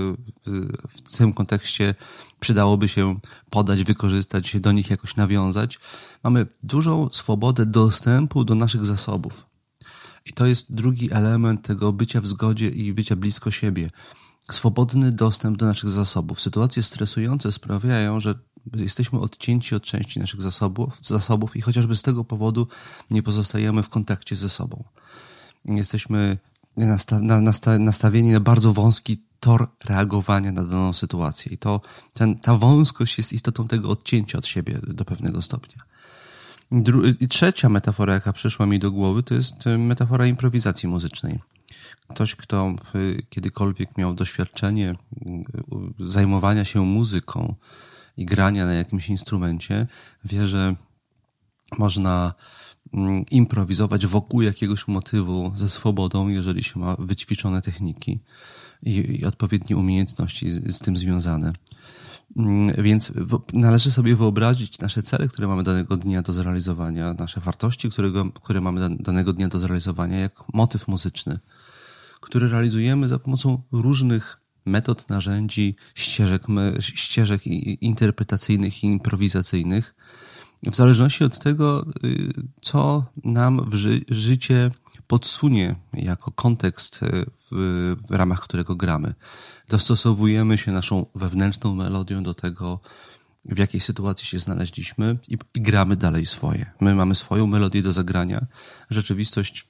[0.89, 1.95] w tym kontekście
[2.39, 3.15] przydałoby się
[3.49, 5.79] podać, wykorzystać, do nich jakoś nawiązać.
[6.23, 9.45] Mamy dużą swobodę dostępu do naszych zasobów.
[10.25, 13.89] I to jest drugi element tego bycia w zgodzie i bycia blisko siebie
[14.51, 16.41] swobodny dostęp do naszych zasobów.
[16.41, 18.35] Sytuacje stresujące sprawiają, że
[18.75, 22.67] jesteśmy odcięci od części naszych zasobów, zasobów i chociażby z tego powodu
[23.09, 24.83] nie pozostajemy w kontakcie ze sobą.
[25.65, 26.37] Jesteśmy
[27.79, 31.53] nastawieni na bardzo wąski tor reagowania na daną sytuację.
[31.53, 31.81] I to,
[32.13, 35.83] ten, ta wąskość jest istotą tego odcięcia od siebie do pewnego stopnia.
[37.19, 41.39] I trzecia metafora, jaka przyszła mi do głowy, to jest metafora improwizacji muzycznej.
[42.07, 47.55] Ktoś, kto y, kiedykolwiek miał doświadczenie y, zajmowania się muzyką
[48.17, 49.87] i grania na jakimś instrumencie,
[50.25, 50.75] wie, że
[51.77, 52.33] Można
[53.31, 58.19] improwizować wokół jakiegoś motywu ze swobodą, jeżeli się ma wyćwiczone techniki
[58.83, 61.53] i, i odpowiednie umiejętności z, z tym związane.
[62.37, 63.11] Mm, więc
[63.53, 68.61] należy sobie wyobrazić nasze cele, które mamy danego dnia do zrealizowania, nasze wartości, którego, które
[68.61, 71.39] mamy danego dnia do zrealizowania, jak motyw muzyczny,
[72.21, 76.43] który realizujemy za pomocą różnych metod, narzędzi, ścieżek,
[76.79, 77.47] ścieżek
[77.81, 79.95] interpretacyjnych i improwizacyjnych,
[80.63, 84.71] w zależności od tego, y, co nam w ży życie
[85.07, 89.13] podsunie jako kontekst y, w, w ramach którego gramy.
[89.69, 92.79] Dostosowujemy się naszą wewnętrzną melodią do tego,
[93.45, 96.71] w jakiej sytuacji się znaleźliśmy i, i gramy dalej swoje.
[96.79, 98.45] My mamy swoją melodię do zagrania.
[98.89, 99.67] Rzeczywistość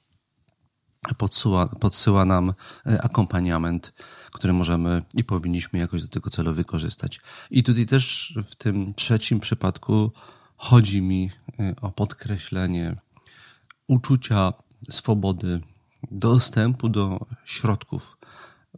[1.18, 2.54] podsyła, podsyła nam
[2.86, 3.92] e, akompaniament,
[4.32, 7.20] który możemy i powinniśmy jakoś do tego celu wykorzystać.
[7.50, 10.12] I tutaj też w tym trzecim przypadku
[10.58, 12.96] chodzi mi e, o podkreślenie
[13.86, 14.52] uczucia
[14.90, 15.60] swobody,
[16.10, 18.16] dostępu do środków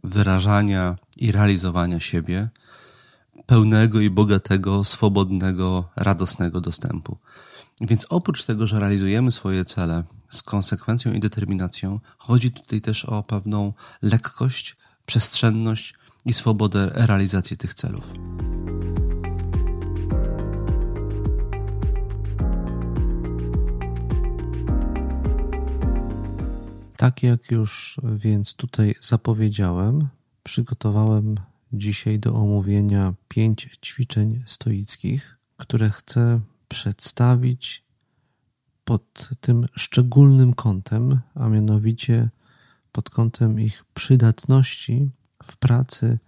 [0.03, 2.49] wyrażania i realizowania siebie,
[3.45, 7.17] pełnego i bogatego, swobodnego, radosnego dostępu.
[7.81, 13.23] Więc oprócz tego, że realizujemy swoje cele z konsekwencją i determinacją, chodzi tutaj też o
[13.23, 15.93] pewną lekkość, przestrzenność
[16.25, 18.13] i swobodę realizacji tych celów.
[27.01, 30.07] Tak jak już więc tutaj zapowiedziałem,
[30.43, 31.35] przygotowałem
[31.73, 37.83] dzisiaj do omówienia pięć ćwiczeń stoickich, które chcę przedstawić
[38.83, 42.29] pod tym szczególnym kątem, a mianowicie
[42.91, 45.09] pod kątem ich przydatności
[45.43, 46.19] w pracy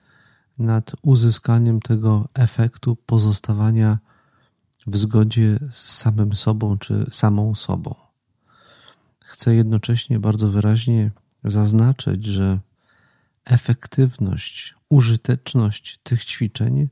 [0.58, 3.98] nad uzyskaniem tego efektu pozostawania
[4.88, 8.03] w zgodzie z samym sobą czy samą sobą.
[9.34, 11.12] Chcę jednocześnie bardzo wyraźnie
[11.44, 12.60] zaznaczyć, że
[13.46, 16.90] efektywność, użyteczność tych ćwiczeń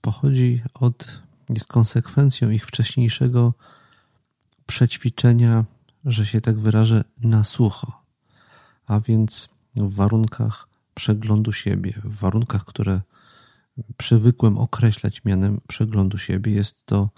[0.00, 3.54] pochodzi od, jest konsekwencją ich wcześniejszego
[4.66, 5.64] przećwiczenia,
[6.04, 8.02] że się tak wyrażę, na sucho,
[8.86, 13.00] a więc w warunkach przeglądu siebie, w warunkach, które
[13.96, 17.10] przywykłem określać mianem przeglądu siebie, jest to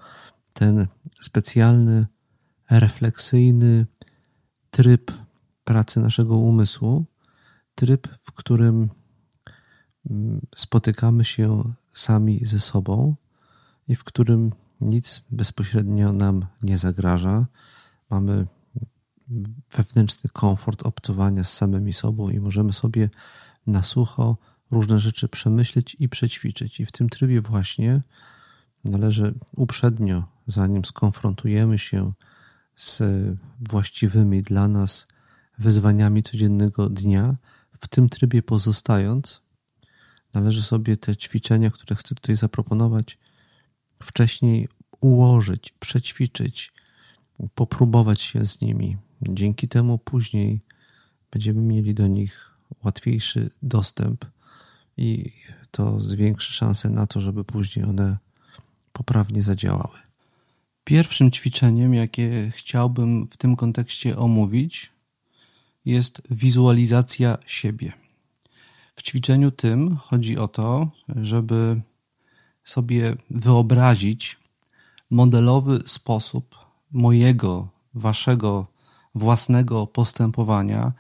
[0.55, 0.87] ten
[1.21, 2.07] specjalny,
[2.71, 3.87] refleksyjny
[4.71, 5.13] tryb
[5.65, 7.05] pracy naszego umysłu,
[7.75, 8.89] tryb, w którym
[10.11, 13.17] mm, spotykamy się sami ze sobą
[13.89, 17.47] i w którym nic bezpośrednio nam nie zagraża.
[18.11, 18.47] Mamy
[19.77, 23.11] wewnętrzny komfort obcowania z samymi sobą i możemy sobie
[23.67, 24.37] na sucho
[24.71, 26.81] różne rzeczy przemyśleć i przećwiczyć.
[26.81, 28.01] I w tym trybie właśnie
[28.85, 32.13] należy uprzednio, zanim skonfrontujemy się
[32.81, 33.03] z
[33.61, 35.09] właściwymi dla nas
[35.59, 37.37] wyzwaniami codziennego dnia,
[37.81, 39.43] w tym trybie pozostając,
[40.35, 43.19] należy sobie te ćwiczenia, które chcę tutaj zaproponować,
[44.03, 44.69] wcześniej
[45.01, 46.73] ułożyć, przećwiczyć,
[47.55, 48.97] popróbować się z nimi.
[49.23, 50.61] Dzięki temu później
[51.31, 52.51] będziemy mieli do nich
[52.85, 54.27] łatwiejszy dostęp
[54.97, 55.33] i
[55.71, 58.19] to zwiększy szanse na to, żeby później one
[58.93, 60.00] poprawnie zadziałały.
[60.91, 64.91] Pierwszym ćwiczeniem, jakie chciałbym w tym kontekście omówić,
[65.85, 67.93] jest wizualizacja siebie.
[68.97, 71.81] W ćwiczeniu tym chodzi o to, żeby
[72.65, 74.39] sobie wyobrazić
[75.11, 76.57] modelowy sposób
[76.91, 78.67] mojego, waszego
[79.15, 80.93] własnego postępowania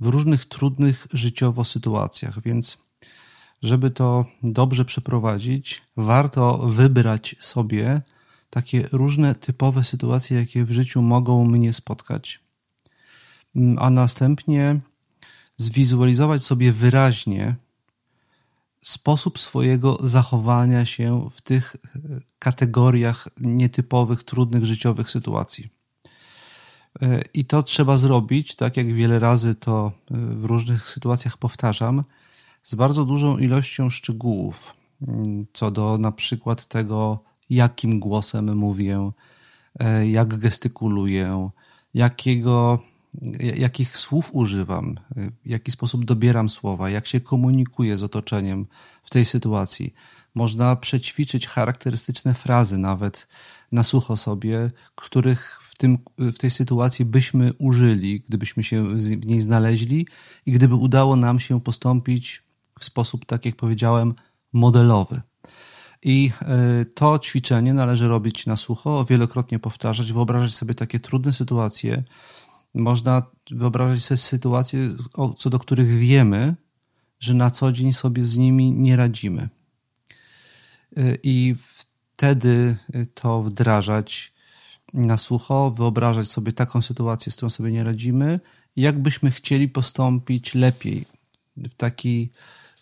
[0.00, 2.42] w różnych trudnych życiowo sytuacjach.
[2.42, 2.78] Więc,
[3.62, 8.02] żeby to dobrze przeprowadzić, warto wybrać sobie
[8.50, 12.40] takie różne typowe sytuacje, jakie w życiu mogą mnie spotkać,
[13.78, 14.80] a następnie
[15.56, 17.56] zwizualizować sobie wyraźnie
[18.80, 21.98] sposób swojego zachowania się w tych e,
[22.38, 25.68] kategoriach nietypowych, trudnych życiowych sytuacji.
[27.02, 32.04] E, I to trzeba zrobić, tak jak wiele razy to e, w różnych sytuacjach powtarzam,
[32.62, 34.74] z bardzo dużą ilością szczegółów,
[35.08, 39.10] mm, co do na przykład tego, jakim głosem mówię,
[40.04, 41.50] jak gestykuluję,
[41.94, 42.78] jakiego
[43.56, 48.66] jakich słów używam, w jaki sposób dobieram słowa, jak się komunikuję z otoczeniem
[49.02, 49.94] w tej sytuacji.
[50.34, 53.28] Można przećwiczyć charakterystyczne frazy nawet
[53.72, 59.40] na sucho sobie, których w, tym, w tej sytuacji byśmy użyli, gdybyśmy się w niej
[59.40, 60.06] znaleźli
[60.46, 62.42] i gdyby udało nam się postąpić
[62.80, 64.14] w sposób, tak jak powiedziałem,
[64.52, 65.20] modelowy.
[66.02, 66.30] I
[66.94, 72.02] to ćwiczenie należy robić na sucho, wielokrotnie powtarzać, wyobrażać sobie takie trudne sytuacje.
[72.74, 74.88] Można wyobrażać sobie sytuacje,
[75.36, 76.54] co do których wiemy,
[77.18, 79.48] że na co dzień sobie z nimi nie radzimy.
[81.22, 82.76] I wtedy
[83.14, 84.32] to wdrażać
[84.94, 88.40] na sucho, wyobrażać sobie taką sytuację, z którą sobie nie radzimy,
[88.76, 91.06] jakbyśmy chcieli postąpić lepiej,
[91.56, 92.30] w taki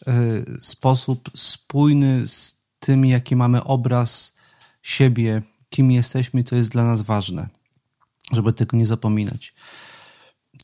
[0.06, 0.12] e,
[0.60, 4.34] sposób spójny z tym, jaki mamy obraz
[4.82, 7.48] siebie, kim jesteśmy co jest dla nas ważne,
[8.32, 9.54] żeby tego nie zapominać.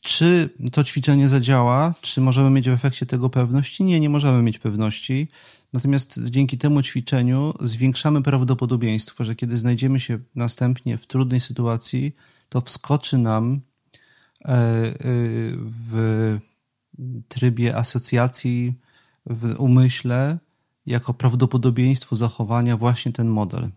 [0.01, 1.93] Czy to ćwiczenie zadziała?
[2.01, 3.83] Czy możemy mieć w efekcie tego pewności?
[3.83, 5.27] Nie, nie możemy mieć pewności.
[5.73, 12.15] Natomiast dzięki temu ćwiczeniu zwiększamy prawdopodobieństwo, że kiedy znajdziemy się następnie w trudnej sytuacji,
[12.49, 13.61] to wskoczy nam
[14.45, 14.93] e, e,
[15.59, 16.39] w
[17.27, 18.73] trybie asocjacji,
[19.25, 20.37] w umyśle,
[20.85, 23.69] jako prawdopodobieństwo zachowania właśnie ten model.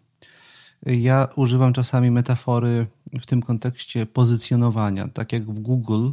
[0.87, 2.87] Ja używam czasami metafory
[3.21, 6.11] w tym kontekście pozycjonowania, tak jak w Google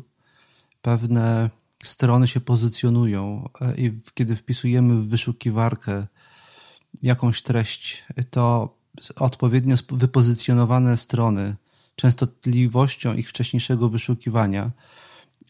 [0.82, 1.50] pewne
[1.84, 6.08] strony się pozycjonują e, i kiedy wpisujemy w wyszukiwarkę
[7.04, 8.76] jakąś treść, to
[9.16, 11.56] odpowiednio wypozycjonowane strony
[11.96, 14.72] częstotliwością ich wcześniejszego wyszukiwania,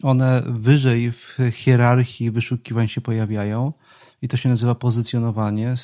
[0.02, 3.72] one wyżej w hierarchii wyszukiwań się pojawiają
[4.22, 5.74] i to się nazywa pozycjonowanie.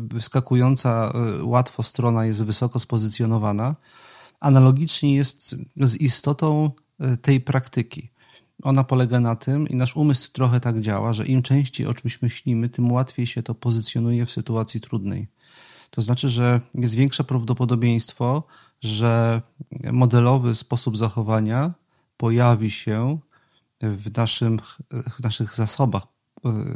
[0.00, 3.76] Wyskakująca e, łatwo strona jest wysoko spozycjonowana.
[4.40, 8.10] Analogicznie jest z istotą e, tej praktyki.
[8.62, 12.22] Ona polega na tym, i nasz umysł trochę tak działa, że im częściej o czymś
[12.22, 15.28] myślimy, tym łatwiej się to pozycjonuje w sytuacji trudnej.
[15.90, 18.42] To znaczy, że jest większe prawdopodobieństwo,
[18.80, 19.42] że
[19.92, 21.72] modelowy sposób zachowania
[22.16, 23.18] pojawi się
[23.80, 24.58] w, naszym,
[24.90, 26.06] w naszych zasobach,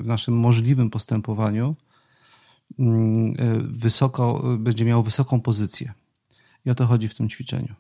[0.05, 1.77] naszym możliwym postępowaniu,
[2.79, 5.93] mm, wysoko, będzie miał wysoką pozycję.
[6.65, 7.75] I o to chodzi w tym ćwiczeniu.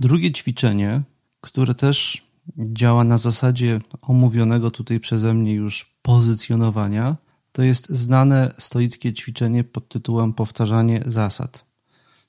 [0.00, 1.02] Drugie ćwiczenie,
[1.40, 2.24] które też
[2.58, 7.16] działa na zasadzie omówionego tutaj przeze mnie już pozycjonowania,
[7.52, 11.67] to jest znane stoickie ćwiczenie pod tytułem powtarzanie zasad.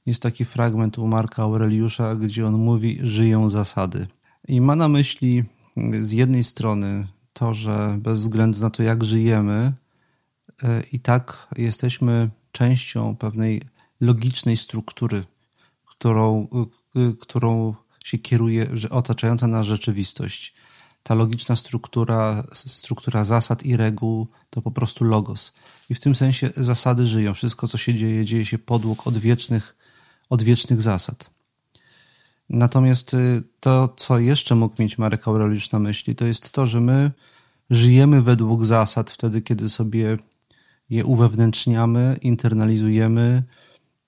[0.05, 4.07] Jest taki fragment u Marka Aureliusza, gdzie on mówi: Żyją zasady.
[4.47, 5.43] I ma na myśli
[6.01, 9.73] z jednej strony to, że bez względu na to, jak żyjemy,
[10.63, 13.61] e, i tak jesteśmy częścią pewnej
[14.01, 15.23] logicznej struktury,
[15.85, 16.47] którą,
[16.95, 20.53] e, którą się kieruje otaczająca nas rzeczywistość
[21.03, 25.53] ta logiczna struktura, struktura zasad i reguł to po prostu logos.
[25.89, 27.33] I w tym sensie zasady żyją.
[27.33, 29.75] Wszystko, co się dzieje, dzieje się podług odwiecznych,
[30.29, 31.29] odwiecznych zasad.
[32.49, 36.81] Natomiast y, to, co jeszcze mógł mieć Marek Aureliusz na myśli, to jest to, że
[36.81, 37.11] my
[37.69, 40.17] żyjemy według zasad wtedy, kiedy sobie
[40.89, 43.43] je uwewnętrzniamy, internalizujemy,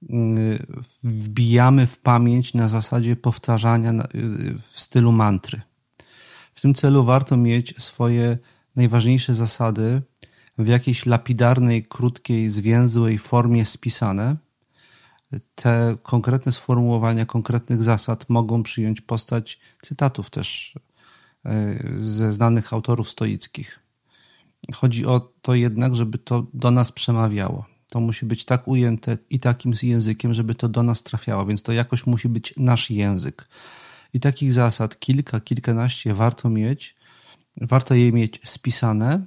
[0.03, 0.65] y,
[1.03, 3.97] wbijamy w pamięć na zasadzie powtarzania y,
[4.71, 5.62] w stylu mantry.
[6.55, 8.38] W tym celu warto mieć swoje
[8.75, 10.01] najważniejsze zasady
[10.57, 14.36] w jakiejś lapidarnej, krótkiej, zwięzłej formie spisane.
[15.56, 20.76] Te konkretne sformułowania konkretnych zasad mogą przyjąć postać cytatów też
[21.46, 23.80] e, ze znanych autorów stoickich.
[24.74, 27.65] Chodzi o to jednak, żeby to do nas przemawiało.
[27.89, 31.72] To musi być tak ujęte i takim językiem, żeby to do nas trafiało, więc to
[31.72, 33.48] jakoś musi być nasz język.
[34.13, 36.96] I takich zasad kilka, kilkanaście warto mieć.
[37.62, 39.26] Warto je mieć spisane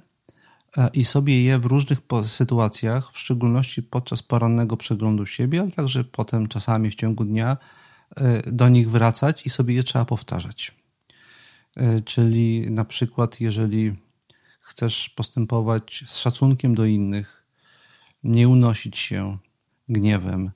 [0.93, 6.47] i sobie je w różnych sytuacjach, w szczególności podczas porannego przeglądu siebie, ale także potem
[6.47, 7.57] czasami w ciągu dnia
[8.15, 10.75] e, do nich wracać i sobie je trzeba powtarzać.
[11.75, 13.95] E, czyli na przykład, jeżeli
[14.59, 17.45] chcesz postępować z szacunkiem do innych,
[18.23, 19.37] nie unosić się
[19.89, 20.51] gniewem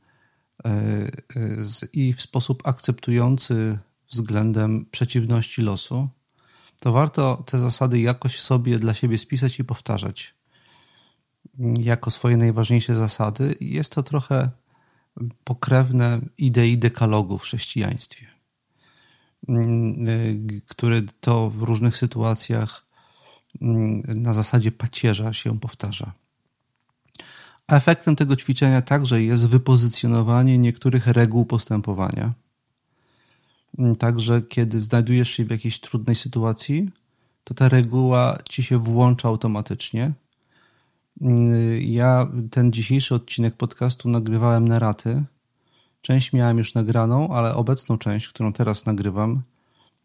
[1.93, 3.77] i w sposób akceptujący
[4.11, 6.09] względem przeciwności losu,
[6.79, 10.33] to warto te zasady jakoś sobie dla siebie spisać i powtarzać
[11.79, 13.55] jako swoje najważniejsze zasady.
[13.59, 14.49] Jest to trochę
[15.43, 18.25] pokrewne idei dekalogu w chrześcijaństwie,
[20.67, 22.85] który to w różnych sytuacjach
[24.07, 26.13] na zasadzie pacierza się powtarza.
[27.67, 32.33] Efektem tego ćwiczenia także jest wypozycjonowanie niektórych reguł postępowania
[33.99, 36.89] także kiedy znajdujesz się w jakiejś trudnej sytuacji,
[37.43, 40.11] to ta reguła ci się włącza automatycznie.
[41.21, 45.23] Mm, ja ten dzisiejszy odcinek podcastu nagrywałem na raty.
[46.01, 49.43] Część miałem już nagraną, ale obecną część, którą teraz nagrywam,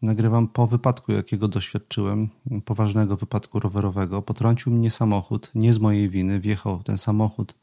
[0.01, 2.29] Nagrywam po wypadku, jakiego doświadczyłem,
[2.65, 4.21] poważnego wypadku rowerowego.
[4.21, 6.39] Potrącił mnie samochód, nie z mojej winy.
[6.39, 7.55] Wjechał ten samochód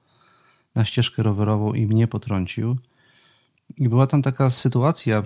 [0.74, 2.76] na ścieżkę rowerową i mnie potrącił.
[3.76, 5.24] I była tam taka sytuacja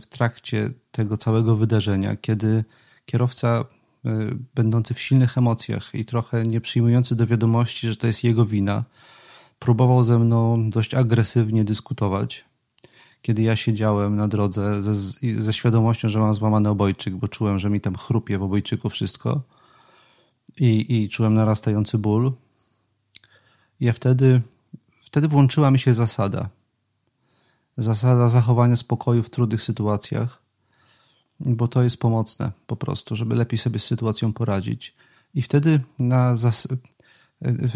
[0.00, 2.64] w trakcie tego całego wydarzenia, kiedy
[3.06, 3.64] kierowca,
[4.04, 4.10] e,
[4.54, 8.84] będący w silnych emocjach i trochę nie przyjmujący do wiadomości, że to jest jego wina,
[9.58, 12.44] próbował ze mną dość agresywnie dyskutować
[13.26, 14.94] kiedy ja siedziałem na drodze ze,
[15.42, 19.42] ze świadomością, że mam złamany obojczyk, bo czułem, że mi tam chrupie w obojczyku wszystko
[20.60, 22.32] i, i czułem narastający ból.
[23.80, 24.42] Ja wtedy,
[25.02, 26.48] wtedy włączyła mi się zasada.
[27.78, 30.42] Zasada zachowania spokoju w trudnych sytuacjach,
[31.40, 34.94] bo to jest pomocne po prostu, żeby lepiej sobie z sytuacją poradzić.
[35.34, 36.68] I wtedy na zas-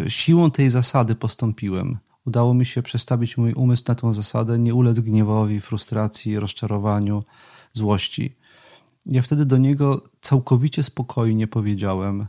[0.08, 5.00] siłą tej zasady postąpiłem udało mi się przestawić mój umysł na tą zasadę, nie ulec
[5.00, 7.24] gniewowi, frustracji, rozczarowaniu,
[7.72, 8.36] złości.
[9.06, 12.26] Ja wtedy do niego całkowicie spokojnie powiedziałem: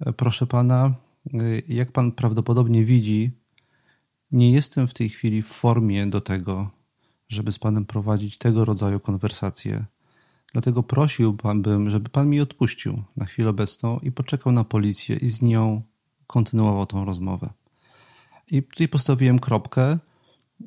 [0.00, 0.94] e, Proszę pana,
[1.34, 1.38] e,
[1.68, 3.30] jak pan prawdopodobnie widzi,
[4.32, 6.70] nie jestem w tej chwili w formie do tego,
[7.28, 9.84] żeby z panem prowadzić tego rodzaju konwersacje.
[10.52, 15.42] Dlatego prosiłbym, żeby pan mi odpuścił na chwilę obecną i poczekał na policję i z
[15.42, 15.82] nią
[16.26, 17.50] kontynuował tą rozmowę.
[18.50, 19.98] I tutaj postawiłem kropkę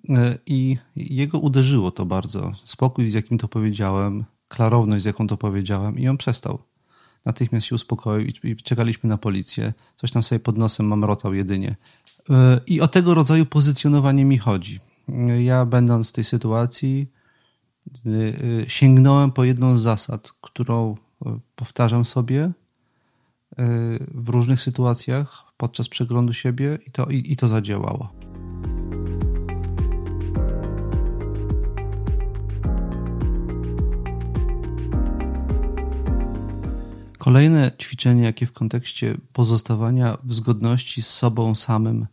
[0.09, 2.51] e, i jego uderzyło to bardzo.
[2.63, 6.59] Spokój, z jakim to powiedziałem, klarowność, z jaką to powiedziałem i on przestał.
[7.25, 9.73] Natychmiast się uspokoił i czekaliśmy na policję.
[9.95, 11.75] Coś tam sobie pod nosem mamrotał jedynie.
[12.29, 14.79] E, I o tego rodzaju pozycjonowanie mi chodzi.
[15.37, 17.11] Ja będąc w tej sytuacji
[18.67, 20.95] sięgnąłem po jedną z zasad, którą
[21.55, 22.51] powtarzam sobie
[24.13, 28.13] w różnych sytuacjach, podczas przeglądu siebie i to, i, i to zadziałało.
[37.17, 42.07] Kolejne ćwiczenie, jakie w kontekście pozostawania w zgodności z sobą samym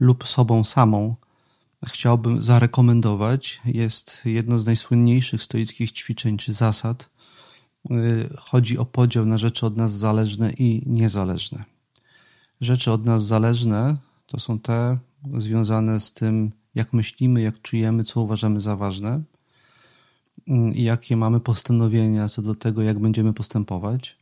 [0.00, 1.16] lub sobą samą
[1.86, 7.10] chciałbym zarekomendować, jest jedno z najsłynniejszych stoickich ćwiczeń czy zasad.
[8.38, 11.64] Chodzi o podział na rzeczy od nas zależne i niezależne
[12.62, 14.98] rzeczy od nas zależne to są te
[15.38, 19.22] związane z tym, jak myślimy, jak czujemy, co uważamy za ważne
[20.48, 24.18] mm, i jakie mamy postanowienia co do tego, jak będziemy postępować.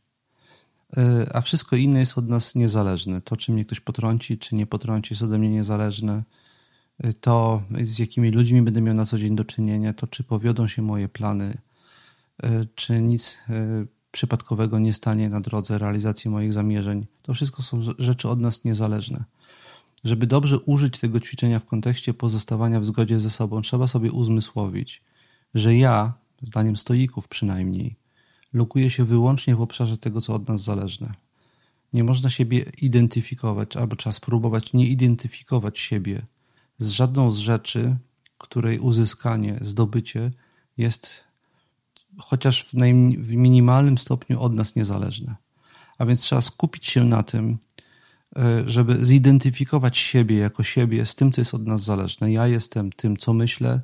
[0.97, 3.21] E, a wszystko inne jest od nas niezależne.
[3.21, 6.23] To, czy mnie ktoś potrąci, czy nie potrąci, jest ode mnie niezależne.
[7.01, 10.67] E, to, z jakimi ludźmi będę miał na co dzień do czynienia, to, czy powiodą
[10.67, 11.57] się moje plany,
[12.43, 13.39] e, czy nic
[14.11, 17.05] przypadkowego nie stanie na drodze realizacji moich zamierzeń.
[17.21, 19.23] To wszystko są rzeczy od nas niezależne.
[20.03, 25.01] Żeby dobrze użyć tego ćwiczenia w kontekście pozostawania w zgodzie ze sobą, trzeba sobie uzmysłowić,
[25.53, 27.95] że ja, zdaniem stoików przynajmniej,
[28.53, 31.13] lokuję się wyłącznie w obszarze tego, co od nas zależne.
[31.93, 36.21] Nie można siebie identyfikować, albo trzeba spróbować nie identyfikować siebie
[36.81, 37.95] z żadną z rzeczy,
[38.37, 40.31] której uzyskanie, zdobycie
[40.77, 41.23] jest
[42.17, 42.73] chociaż w,
[43.17, 45.35] w minimalnym stopniu od nas niezależne.
[45.97, 47.57] A więc trzeba skupić się na tym,
[48.35, 52.31] e, żeby zidentyfikować siebie jako siebie z tym, co jest od nas zależne.
[52.31, 53.81] Ja jestem tym, co myślę,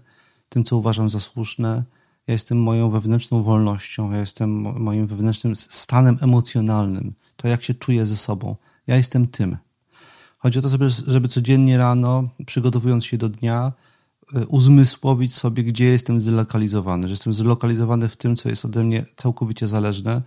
[0.50, 1.84] tym, co uważam za słuszne.
[2.28, 4.50] Ja jestem moją wewnętrzną wolnością, ja jestem
[4.82, 8.56] moim wewnętrznym stanem emocjonalnym, to jak się czuję ze sobą.
[8.88, 9.58] Ja jestem tym.
[10.38, 13.74] Chodzi o to, żeby, żeby codziennie rano, przygotowując się do dnia,
[14.36, 19.04] E, uzmysłowić sobie, gdzie jestem zlokalizowany, że jestem zlokalizowany w tym, co jest ode mnie
[19.16, 20.22] całkowicie zależne,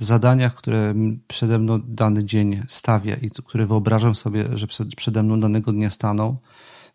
[0.00, 0.94] w zadaniach, które
[1.28, 6.36] przede mną dany dzień stawia i które wyobrażam sobie, że przede mną danego dnia staną.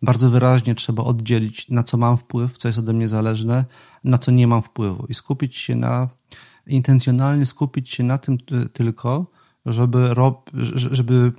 [0.02, 3.66] Bardzo wyraźnie trzeba oddzielić, na co mam wpływ, co jest ode mnie zależne,
[4.04, 6.10] na co nie mam wpływu i skupić się na,
[6.68, 8.38] intencjonalnie skupić się na tym
[8.74, 9.26] tylko,
[9.66, 11.32] żeby, rob, żeby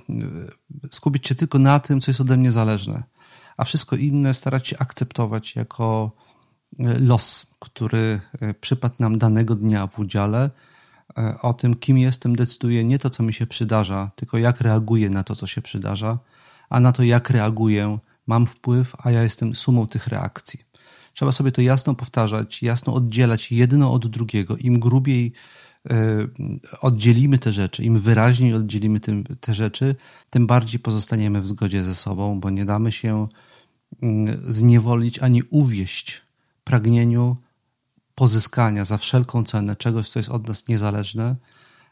[0.91, 3.03] skupić się tylko na tym, co jest ode mnie zależne
[3.57, 6.11] a wszystko inne starać się akceptować jako
[6.79, 10.49] e, los, który e, przypadł nam danego dnia w udziale.
[11.17, 15.09] E, o tym, kim jestem, decyduje nie to, co mi się przydarza, tylko jak reaguję
[15.09, 16.19] na to, co się przydarza,
[16.69, 17.97] a na to, jak reaguję,
[18.27, 20.59] mam wpływ, a ja jestem sumą tych reakcji.
[21.13, 24.57] Trzeba sobie to jasno powtarzać, jasno oddzielać jedno od drugiego.
[24.57, 25.33] Im grubiej
[26.81, 28.99] oddzielimy te rzeczy, im wyraźniej oddzielimy
[29.39, 29.95] te rzeczy,
[30.29, 33.27] tym bardziej pozostaniemy w zgodzie ze sobą, bo nie damy się
[34.01, 36.21] mm, zniewolić ani uwieść
[36.63, 37.37] pragnieniu
[38.15, 41.35] pozyskania za wszelką cenę czegoś, co jest od nas niezależne,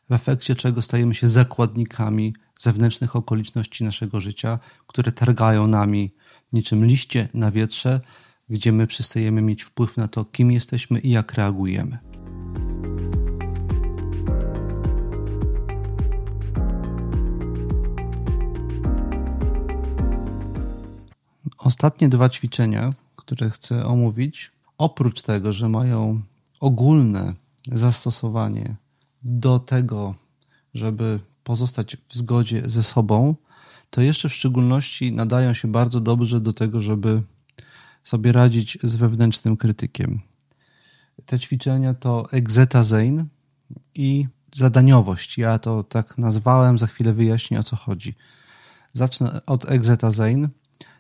[0.10, 6.14] w efekcie czego stajemy się zakładnikami zewnętrznych okoliczności naszego życia, które targają nami
[6.54, 8.02] niczym liście na wietrze,
[8.50, 12.11] gdzie my przestajemy mieć wpływ na to, kim jesteśmy i jak reagujemy.
[21.64, 26.22] Ostatnie dwa ćwiczenia, które chcę omówić, oprócz tego, że mają
[26.60, 27.34] ogólne
[27.72, 28.76] zastosowanie
[29.24, 30.16] do tego,
[30.74, 33.36] żeby pozostać w zgodzie ze sobą,
[33.90, 37.22] to jeszcze w szczególności nadają się bardzo dobrze do tego, żeby
[38.04, 40.20] sobie radzić z wewnętrznym krytykiem.
[41.26, 43.26] Te ćwiczenia to egzetazein
[43.96, 45.38] i zadaniowość.
[45.38, 48.14] Ja to tak nazwałem, za chwilę wyjaśnię o co chodzi.
[48.94, 50.50] Zacznę od egzetazein.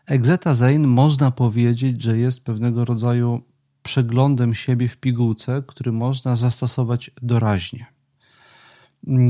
[0.06, 3.41] Egzetazein można powiedzieć, że jest pewnego rodzaju
[3.84, 7.86] przeglądem siebie w pigułce, który można zastosować doraźnie.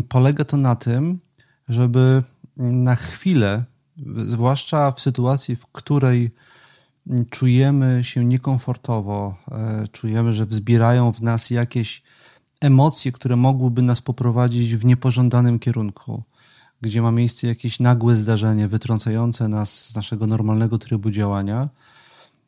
[0.09, 1.19] Polega to na tym,
[1.69, 2.21] żeby
[2.57, 3.63] na chwilę,
[4.25, 6.31] zwłaszcza w sytuacji, w której
[7.29, 12.03] czujemy się niekomfortowo, e, czujemy, że wzbierają w nas jakieś
[12.61, 16.23] emocje, które mogłyby nas poprowadzić w niepożądanym kierunku,
[16.81, 21.69] gdzie ma miejsce jakieś nagłe zdarzenie wytrącające nas z naszego normalnego trybu działania.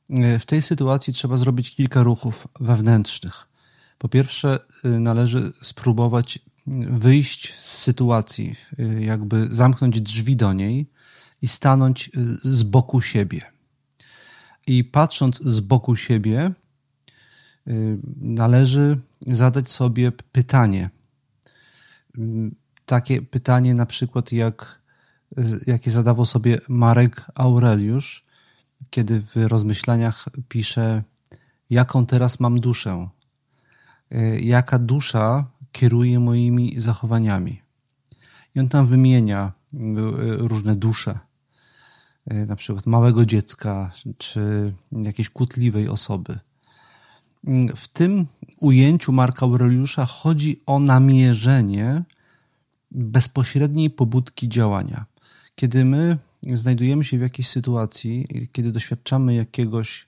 [0.10, 3.48] E, w tej sytuacji trzeba zrobić kilka ruchów wewnętrznych.
[3.98, 6.40] Po pierwsze, e, należy spróbować
[6.90, 8.56] wyjść z sytuacji,
[9.00, 10.90] jakby zamknąć drzwi do niej
[11.42, 12.12] i stanąć
[12.42, 13.42] z boku siebie.
[14.68, 16.52] I patrząc z boku siebie,
[18.22, 20.90] należy zadać sobie pytanie.
[22.86, 24.82] Takie pytanie, na przykład, jak,
[25.68, 28.26] jakie zadawał sobie Marek Aureliusz,
[28.90, 31.04] kiedy w rozmyślaniach pisze:
[31.70, 33.10] Jaką teraz mam duszę?
[34.40, 37.62] Jaka dusza kieruje moimi zachowaniami.
[38.56, 39.80] I on tam wymienia y,
[40.38, 41.20] różne dusze,
[42.32, 46.40] y, na przykład małego dziecka, czy jakiejś kłótliwej osoby.
[47.76, 48.26] W tym
[48.60, 52.04] ujęciu Marka Aureliusza chodzi o namierzenie
[52.94, 55.06] bezpośredniej pobudki działania.
[55.56, 56.18] Kiedy my
[56.54, 60.08] znajdujemy się w jakiejś sytuacji, kiedy doświadczamy jakiegoś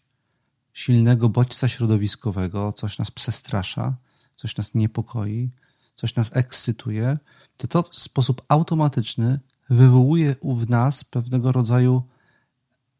[0.73, 3.95] silnego bodźca środowiskowego, coś nas przestrasza,
[4.36, 5.49] coś nas niepokoi,
[5.95, 7.17] coś nas ekscytuje,
[7.57, 12.03] to to w sposób automatyczny wywołuje w nas pewnego rodzaju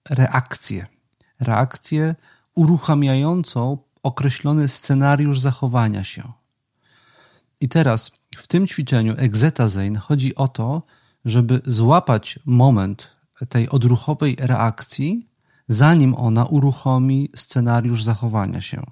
[0.09, 0.86] reakcję.
[1.39, 2.15] Reakcję
[2.55, 6.31] uruchamiającą określony scenariusz zachowania się.
[7.59, 10.81] I teraz w tym ćwiczeniu Exetazein chodzi o to,
[11.25, 13.15] żeby złapać moment
[13.49, 15.27] tej odruchowej reakcji,
[15.67, 18.83] zanim ona uruchomi scenariusz zachowania się.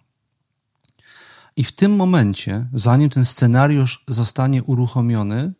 [1.55, 5.53] I w tym momencie, zanim ten scenariusz zostanie uruchomiony,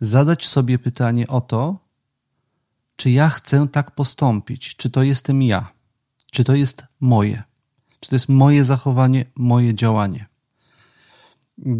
[0.00, 1.78] zadać sobie pytanie o to,
[2.96, 5.70] czy ja chcę tak postąpić, czy to jestem ja,
[6.30, 7.42] czy to jest moje,
[8.00, 10.26] czy to jest moje zachowanie, moje działanie.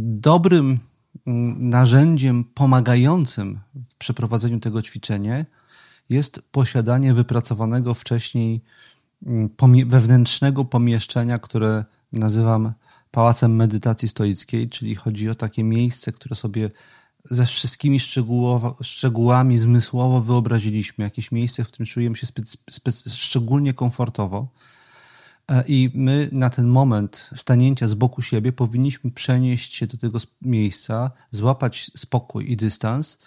[0.06, 0.78] Dobrym
[1.56, 5.44] narzędziem pomagającym w przeprowadzeniu tego ćwiczenia
[6.08, 8.60] jest posiadanie wypracowanego wcześniej
[9.26, 9.50] mm,
[9.88, 12.72] wewnętrznego pomieszczenia, które nazywam
[13.10, 16.70] pałacem medytacji stoickiej, czyli chodzi o takie miejsce, które sobie
[17.30, 18.00] ze wszystkimi
[18.80, 22.26] szczegółami zmysłowo wyobraziliśmy, jakieś miejsce, w którym czujemy się
[23.08, 24.48] szczególnie komfortowo.
[25.53, 30.18] E, I my na ten moment stanięcia z boku siebie powinniśmy przenieść się do tego
[30.42, 33.18] miejsca, złapać spokój i dystans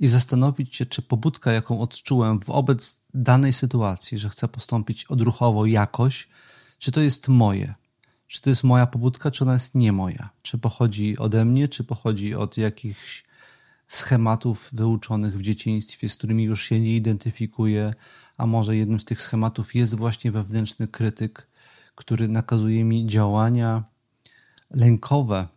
[0.00, 6.28] i zastanowić się, czy pobudka, jaką odczułem wobec danej sytuacji, że chcę postąpić odruchowo jakoś,
[6.78, 7.74] czy to jest moje
[8.26, 10.30] czy to jest moja pobudka, czy ona jest nie moja.
[10.42, 13.24] Czy pochodzi ode mnie, czy pochodzi od jakichś
[13.88, 17.94] schematów wyuczonych w dzieciństwie, z którymi już się nie identyfikuję,
[18.36, 21.46] a może jednym z tych schematów jest właśnie wewnętrzny krytyk,
[21.94, 23.84] który nakazuje mi działania
[24.70, 25.48] lękowe,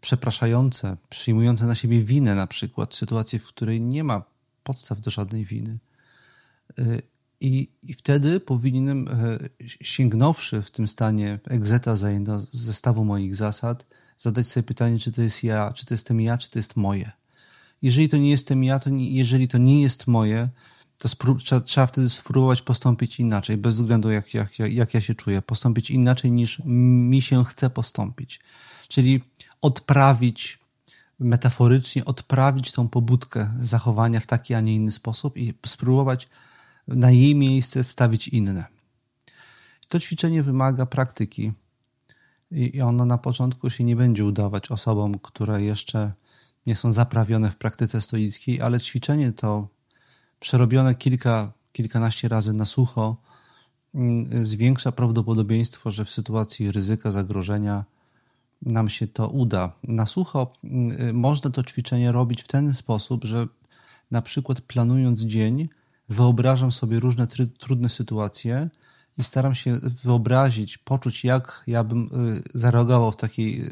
[0.00, 4.22] przepraszające, przyjmujące na siebie winę, na przykład, sytuację, w której nie ma
[4.62, 5.78] podstaw do żadnej winy.
[6.78, 7.02] Y,
[7.40, 13.86] i, I wtedy powinienem, e, sięgnąwszy w tym stanie egzeta do zestawu moich zasad,
[14.18, 17.12] zadać sobie pytanie, czy to jest ja, czy to jestem ja, czy to jest moje.
[17.82, 20.48] Jeżeli to nie jestem ja, to nie, jeżeli to nie jest moje,
[21.00, 25.42] to trzeba, trzeba, wtedy spróbować postąpić inaczej, bez względu jak, jak, jak ja się czuję.
[25.42, 28.40] Postąpić inaczej niż mi się chce postąpić.
[28.88, 29.20] Czyli
[29.62, 30.58] odprawić,
[31.18, 36.28] metaforycznie odprawić tą pobudkę zachowania w taki, a nie inny sposób i spróbować
[36.88, 38.64] na jej miejsce wstawić inne.
[39.88, 41.52] To ćwiczenie wymaga praktyki
[42.50, 46.12] i ono na początku się nie będzie udawać osobom, które jeszcze
[46.66, 49.68] nie są zaprawione w praktyce stoickiej, ale ćwiczenie to
[50.40, 53.16] przerobione kilka, kilkanaście razy na sucho
[53.94, 57.84] mm, zwiększa prawdopodobieństwo, że w sytuacji ryzyka zagrożenia
[58.62, 59.72] nam się to uda.
[59.88, 63.46] Na sucho mm, można to ćwiczenie robić w ten sposób, że
[64.10, 65.68] na przykład planując dzień,
[66.08, 67.26] wyobrażam sobie różne
[67.58, 68.68] trudne sytuacje
[69.18, 72.10] i staram się wyobrazić, poczuć, jak ja bym
[72.54, 73.70] zareagował w takiej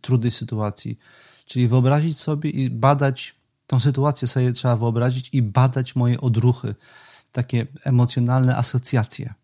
[0.00, 0.98] trudnej sytuacji.
[1.46, 3.34] Czyli wyobrazić sobie i badać
[3.70, 6.74] tą sytuację sobie trzeba wyobrazić i badać moje odruchy,
[7.32, 9.34] takie emocjonalne asocjacje.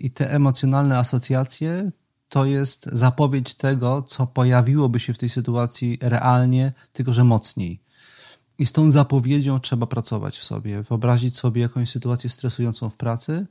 [0.00, 1.90] I te emocjonalne asocjacje
[2.28, 7.80] to jest zapowiedź tego, co pojawiłoby się w tej sytuacji realnie, tylko że mocniej.
[8.58, 13.46] I z tą zapowiedzią trzeba pracować w sobie, wyobrazić sobie jakąś sytuację stresującą w pracy,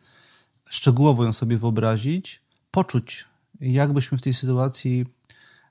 [0.69, 3.25] szczegółowo ją sobie wyobrazić, poczuć,
[3.61, 5.05] jakbyśmy w tej sytuacji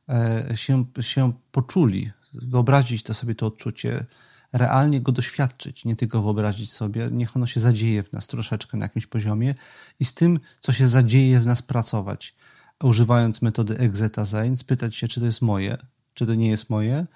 [0.08, 2.10] e, się, się poczuli,
[2.42, 4.06] wyobrazić to sobie to odczucie,
[4.52, 8.84] realnie go doświadczyć, nie tylko wyobrazić sobie, niech ono się zadzieje w nas troszeczkę na
[8.84, 9.54] jakimś poziomie
[10.00, 12.34] i z tym, co się zadzieje w nas pracować,
[12.82, 15.76] używając metody Exetazain, spytać się, czy to jest moje,
[16.14, 17.06] czy to nie jest moje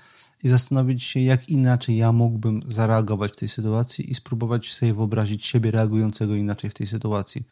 [0.43, 5.47] i zastanowić się, jak inaczej ja mógłbym zareagować w tej sytuacji i spróbować sobie wyobrazić
[5.47, 7.45] siebie reagującego inaczej w tej sytuacji.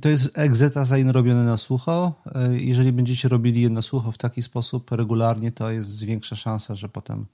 [0.00, 2.22] To jest Exetazain robione na sucho.
[2.50, 6.88] Jeżeli będziecie robili je na sucho w taki sposób regularnie, to jest większa szansa, że
[6.88, 7.26] potem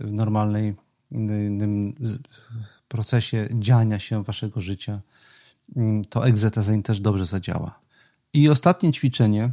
[0.00, 0.74] w normalnej
[2.88, 5.00] procesie dziania się waszego życia
[6.08, 7.78] to Exetazain też dobrze zadziała.
[8.32, 9.52] I ostatnie ćwiczenie,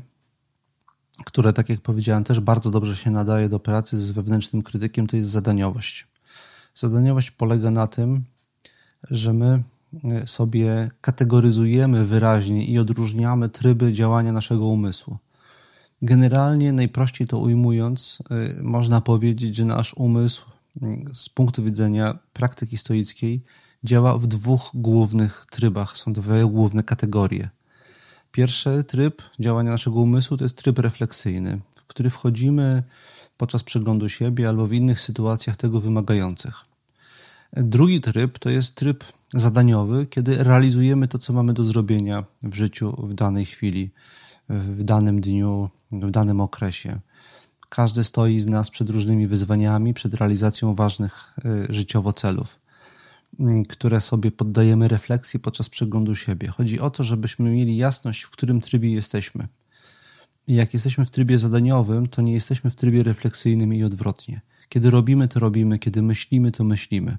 [1.26, 5.16] które, tak jak powiedziałem, też bardzo dobrze się nadaje do pracy z wewnętrznym krytykiem, to
[5.16, 6.08] jest zadaniowość.
[6.76, 8.24] Zadaniowość polega na tym,
[9.12, 9.64] że my e,
[10.26, 15.18] sobie kategoryzujemy wyraźnie i odróżniamy tryby działania naszego umysłu.
[16.02, 20.46] Generalnie, najprościej to ujmując, e, można powiedzieć, że nasz umysł
[21.14, 23.42] z punktu widzenia praktyki stoickiej
[23.84, 25.98] działa w dwóch głównych trybach.
[25.98, 27.50] Są dwie główne kategorie.
[28.32, 32.84] Pierwszy tryb działania naszego umysłu to jest tryb refleksyjny, w który wchodzimy
[33.38, 36.66] podczas przeglądu siebie albo w innych sytuacjach tego wymagających.
[37.54, 39.04] Drugi tryb to jest tryb
[39.34, 43.92] zadaniowy, kiedy realizujemy to, co mamy do zrobienia w życiu w danej chwili,
[44.50, 47.00] w danym dniu, w danym okresie.
[47.70, 51.36] Każdy stoi z nas przed różnymi wyzwaniami, przed realizacją ważnych
[51.70, 52.60] y, życiowo celów.
[53.40, 56.48] Mm, które sobie poddajemy refleksji podczas przeglądu siebie.
[56.48, 59.48] Chodzi o to, żebyśmy mieli jasność, w którym trybie jesteśmy.
[60.48, 64.42] Jak jesteśmy w trybie zadaniowym, to nie jesteśmy w trybie refleksyjnym i odwrotnie.
[64.70, 67.18] Kiedy robimy, to robimy, kiedy myślimy, to myślimy.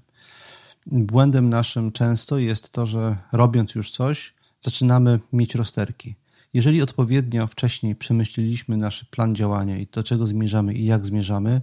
[0.86, 6.14] Błędem naszym często jest to, że robiąc już coś, zaczynamy mieć rozterki.
[6.54, 11.60] Jeżeli odpowiednio wcześniej przemyśleliśmy nasz plan działania i do czego zmierzamy i jak zmierzamy,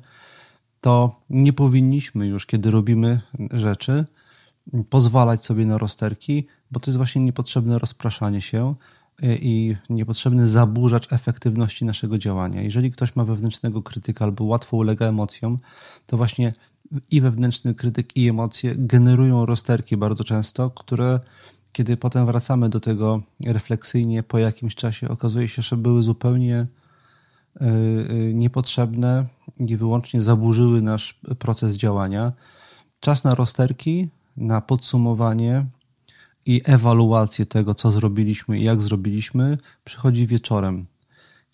[0.81, 4.05] to nie powinniśmy już, kiedy robimy rzeczy,
[4.89, 8.75] pozwalać sobie na rozterki, bo to jest właśnie niepotrzebne rozpraszanie się
[9.23, 12.61] y, i niepotrzebny zaburzacz efektywności naszego działania.
[12.61, 15.59] Jeżeli ktoś ma wewnętrznego krytyka albo łatwo ulega emocjom,
[16.05, 16.53] to właśnie
[17.11, 21.19] i wewnętrzny krytyk, i emocje generują rozterki bardzo często, które
[21.71, 26.67] kiedy potem wracamy do tego refleksyjnie po jakimś czasie, okazuje się, że były zupełnie
[27.61, 29.25] y, y, niepotrzebne
[29.59, 32.33] i wyłącznie zaburzyły nasz proces działania.
[32.99, 35.65] Czas na rozterki na podsumowanie
[36.45, 40.85] i ewaluację tego, co zrobiliśmy i jak zrobiliśmy, przychodzi wieczorem,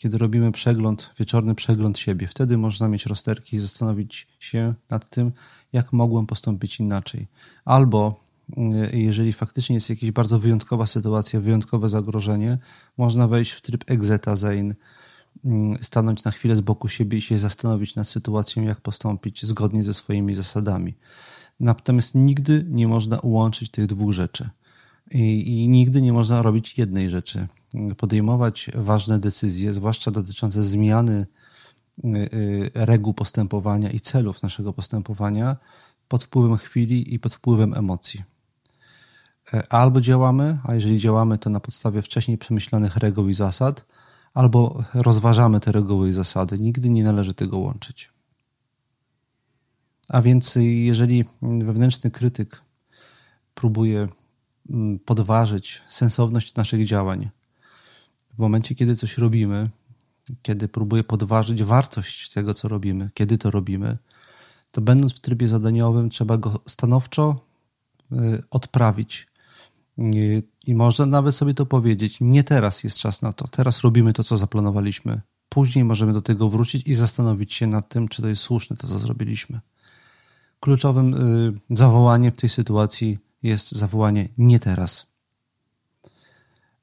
[0.04, 2.28] kiedy robimy przegląd, wieczorny przegląd siebie.
[2.28, 5.32] Wtedy można mieć rozterki i zastanowić się nad tym,
[5.74, 7.28] jak mogłem postąpić inaczej.
[7.66, 12.58] Albo y, jeżeli faktycznie jest jakaś bardzo wyjątkowa sytuacja, wyjątkowe zagrożenie,
[12.97, 14.76] można wejść w tryb exetazein, y,
[15.82, 19.93] stanąć na chwilę z boku siebie i się zastanowić nad sytuacją, jak postąpić zgodnie ze
[19.93, 20.93] swoimi zasadami.
[21.60, 24.49] Natomiast nigdy nie można łączyć tych dwóch rzeczy.
[25.12, 27.47] I, I, nigdy nie można robić jednej rzeczy.
[27.98, 31.28] Podejmować ważne decyzje, zwłaszcza dotyczące zmiany
[32.06, 35.58] y, y, reguł postępowania i celów naszego postępowania
[36.08, 38.24] pod wpływem chwili i pod wpływem emocji.
[39.54, 43.86] E, albo działamy, a jeżeli działamy, to na podstawie wcześniej przemyślanych reguł i zasad,
[44.34, 46.60] albo rozważamy te reguły i zasady.
[46.60, 48.12] Nigdy nie należy tego łączyć.
[50.10, 52.62] A więc jeżeli wewnętrzny krytyk
[53.54, 54.08] próbuje
[54.70, 57.30] mm, podważyć sensowność naszych działań,
[58.34, 59.70] w momencie, kiedy coś robimy,
[60.42, 63.98] kiedy próbuje podważyć wartość tego, co robimy, kiedy to robimy,
[64.72, 67.46] to będąc w trybie zadaniowym, trzeba go stanowczo
[68.12, 69.28] y, odprawić.
[70.68, 74.24] I można nawet sobie to powiedzieć: Nie teraz jest czas na to, teraz robimy to,
[74.24, 75.22] co zaplanowaliśmy.
[75.50, 78.88] Później możemy do tego wrócić i zastanowić się nad tym, czy to jest słuszne, to
[78.88, 79.60] co zrobiliśmy
[80.64, 85.12] kluczowym y, zawołaniem w tej sytuacji jest zawołanie nie teraz.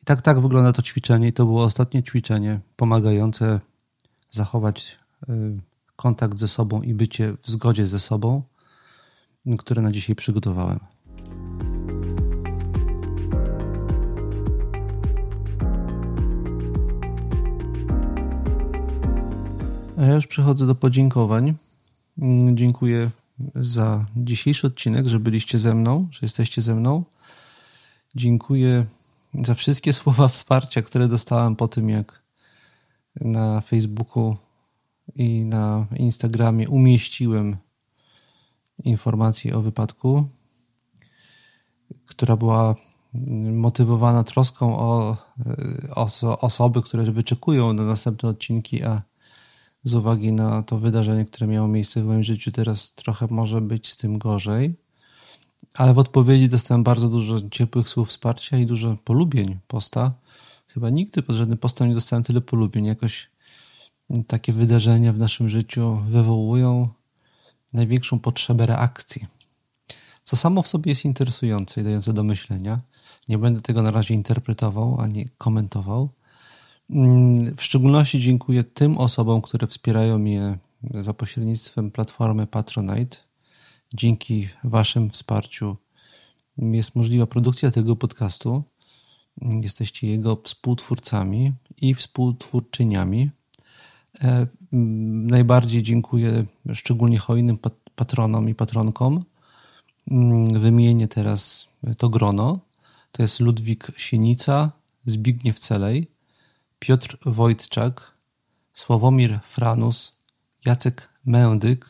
[0.03, 3.61] I tak, tak wygląda to ćwiczenie i to było ostatnie ćwiczenie pomagające
[4.30, 4.98] zachować
[5.28, 5.61] y,
[5.96, 8.42] kontakt ze sobą i bycie w zgodzie ze sobą.
[9.59, 10.78] które na dzisiaj przygotowałem.
[19.98, 21.55] A ja już przechodzę do podziękowań.
[22.18, 23.11] Mm, dziękuję
[23.55, 27.05] za dzisiejszy odcinek, że byliście ze mną, że jesteście ze mną.
[28.14, 28.86] Dziękuję
[29.34, 32.22] za wszystkie słowa wsparcia, które dostałem po tym, jak
[33.20, 34.36] na Facebooku
[35.14, 37.56] i na Instagramie umieściłem
[38.84, 40.28] informację o wypadku,
[42.06, 42.74] która była
[43.52, 45.16] motywowana troską o,
[45.96, 49.02] o osoby, które wyczekują na następne odcinki, a
[49.84, 53.88] z uwagi na to wydarzenie, które miało miejsce w moim życiu, teraz trochę może być
[53.88, 54.74] z tym gorzej.
[55.74, 60.12] Ale w odpowiedzi dostałem bardzo dużo ciepłych słów wsparcia i dużo polubień posta.
[60.66, 62.86] Chyba nigdy pod żadnym postem nie dostałem tyle polubień.
[62.86, 63.30] Jakoś
[64.26, 66.88] takie wydarzenia w naszym życiu wywołują
[67.72, 69.26] największą potrzebę reakcji.
[70.22, 72.80] Co samo w sobie jest interesujące i dające do myślenia.
[73.28, 76.08] Nie będę tego na razie interpretował ani komentował.
[76.90, 80.58] Mm, w szczególności dziękuję tym osobom, które wspierają mnie
[80.94, 83.29] za pośrednictwem platformy Patronite.
[83.95, 85.76] Dzięki Waszym wsparciu
[86.59, 88.62] jest możliwa produkcja tego podcastu.
[89.62, 93.30] Jesteście jego współtwórcami i współtwórczyniami.
[94.22, 94.47] E,
[95.32, 97.59] najbardziej dziękuję szczególnie hojnym
[97.95, 99.24] patronom i patronkom.
[100.53, 101.68] Wymienię teraz
[101.99, 102.59] to grono.
[103.12, 104.72] To jest Ludwik Sienica,
[105.07, 106.07] Zbigniew Celej,
[106.78, 108.14] Piotr Wojtczak,
[108.72, 110.16] Sławomir Franus,
[110.66, 111.89] Jacek Mędyk,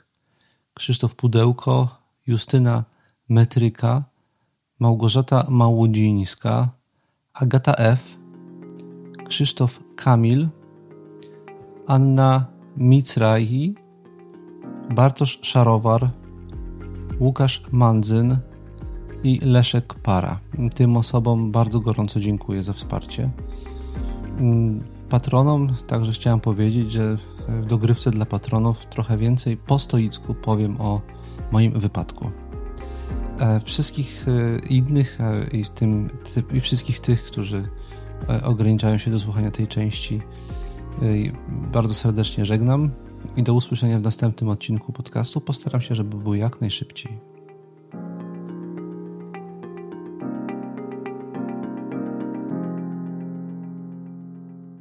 [0.81, 1.89] Krzysztof Pudełko,
[2.27, 2.85] Justyna
[3.29, 4.05] Metryka,
[4.79, 6.69] Małgorzata Małodzińska,
[7.35, 8.17] Agata F.,
[9.29, 10.49] Krzysztof Kamil,
[11.87, 13.75] Anna Micrahi,
[14.95, 16.11] Bartosz Szarowar,
[17.21, 18.39] Łukasz Mandzyn
[19.23, 20.41] i Leszek Para.
[20.75, 23.31] Tym osobom bardzo gorąco dziękuję za wsparcie.
[25.11, 27.17] Patronom także chciałem powiedzieć, że
[27.49, 31.01] w dogrywce dla patronów trochę więcej po stoicku powiem o
[31.53, 32.31] moim wypadku.
[33.41, 36.11] E, wszystkich e, innych e, i, tym,
[36.53, 37.69] i wszystkich tych, którzy
[38.43, 40.21] ograniczają się do słuchania tej części,
[41.73, 42.91] bardzo serdecznie żegnam
[43.37, 45.41] i do usłyszenia w następnym odcinku podcastu.
[45.41, 47.30] Postaram się, żeby było jak najszybciej.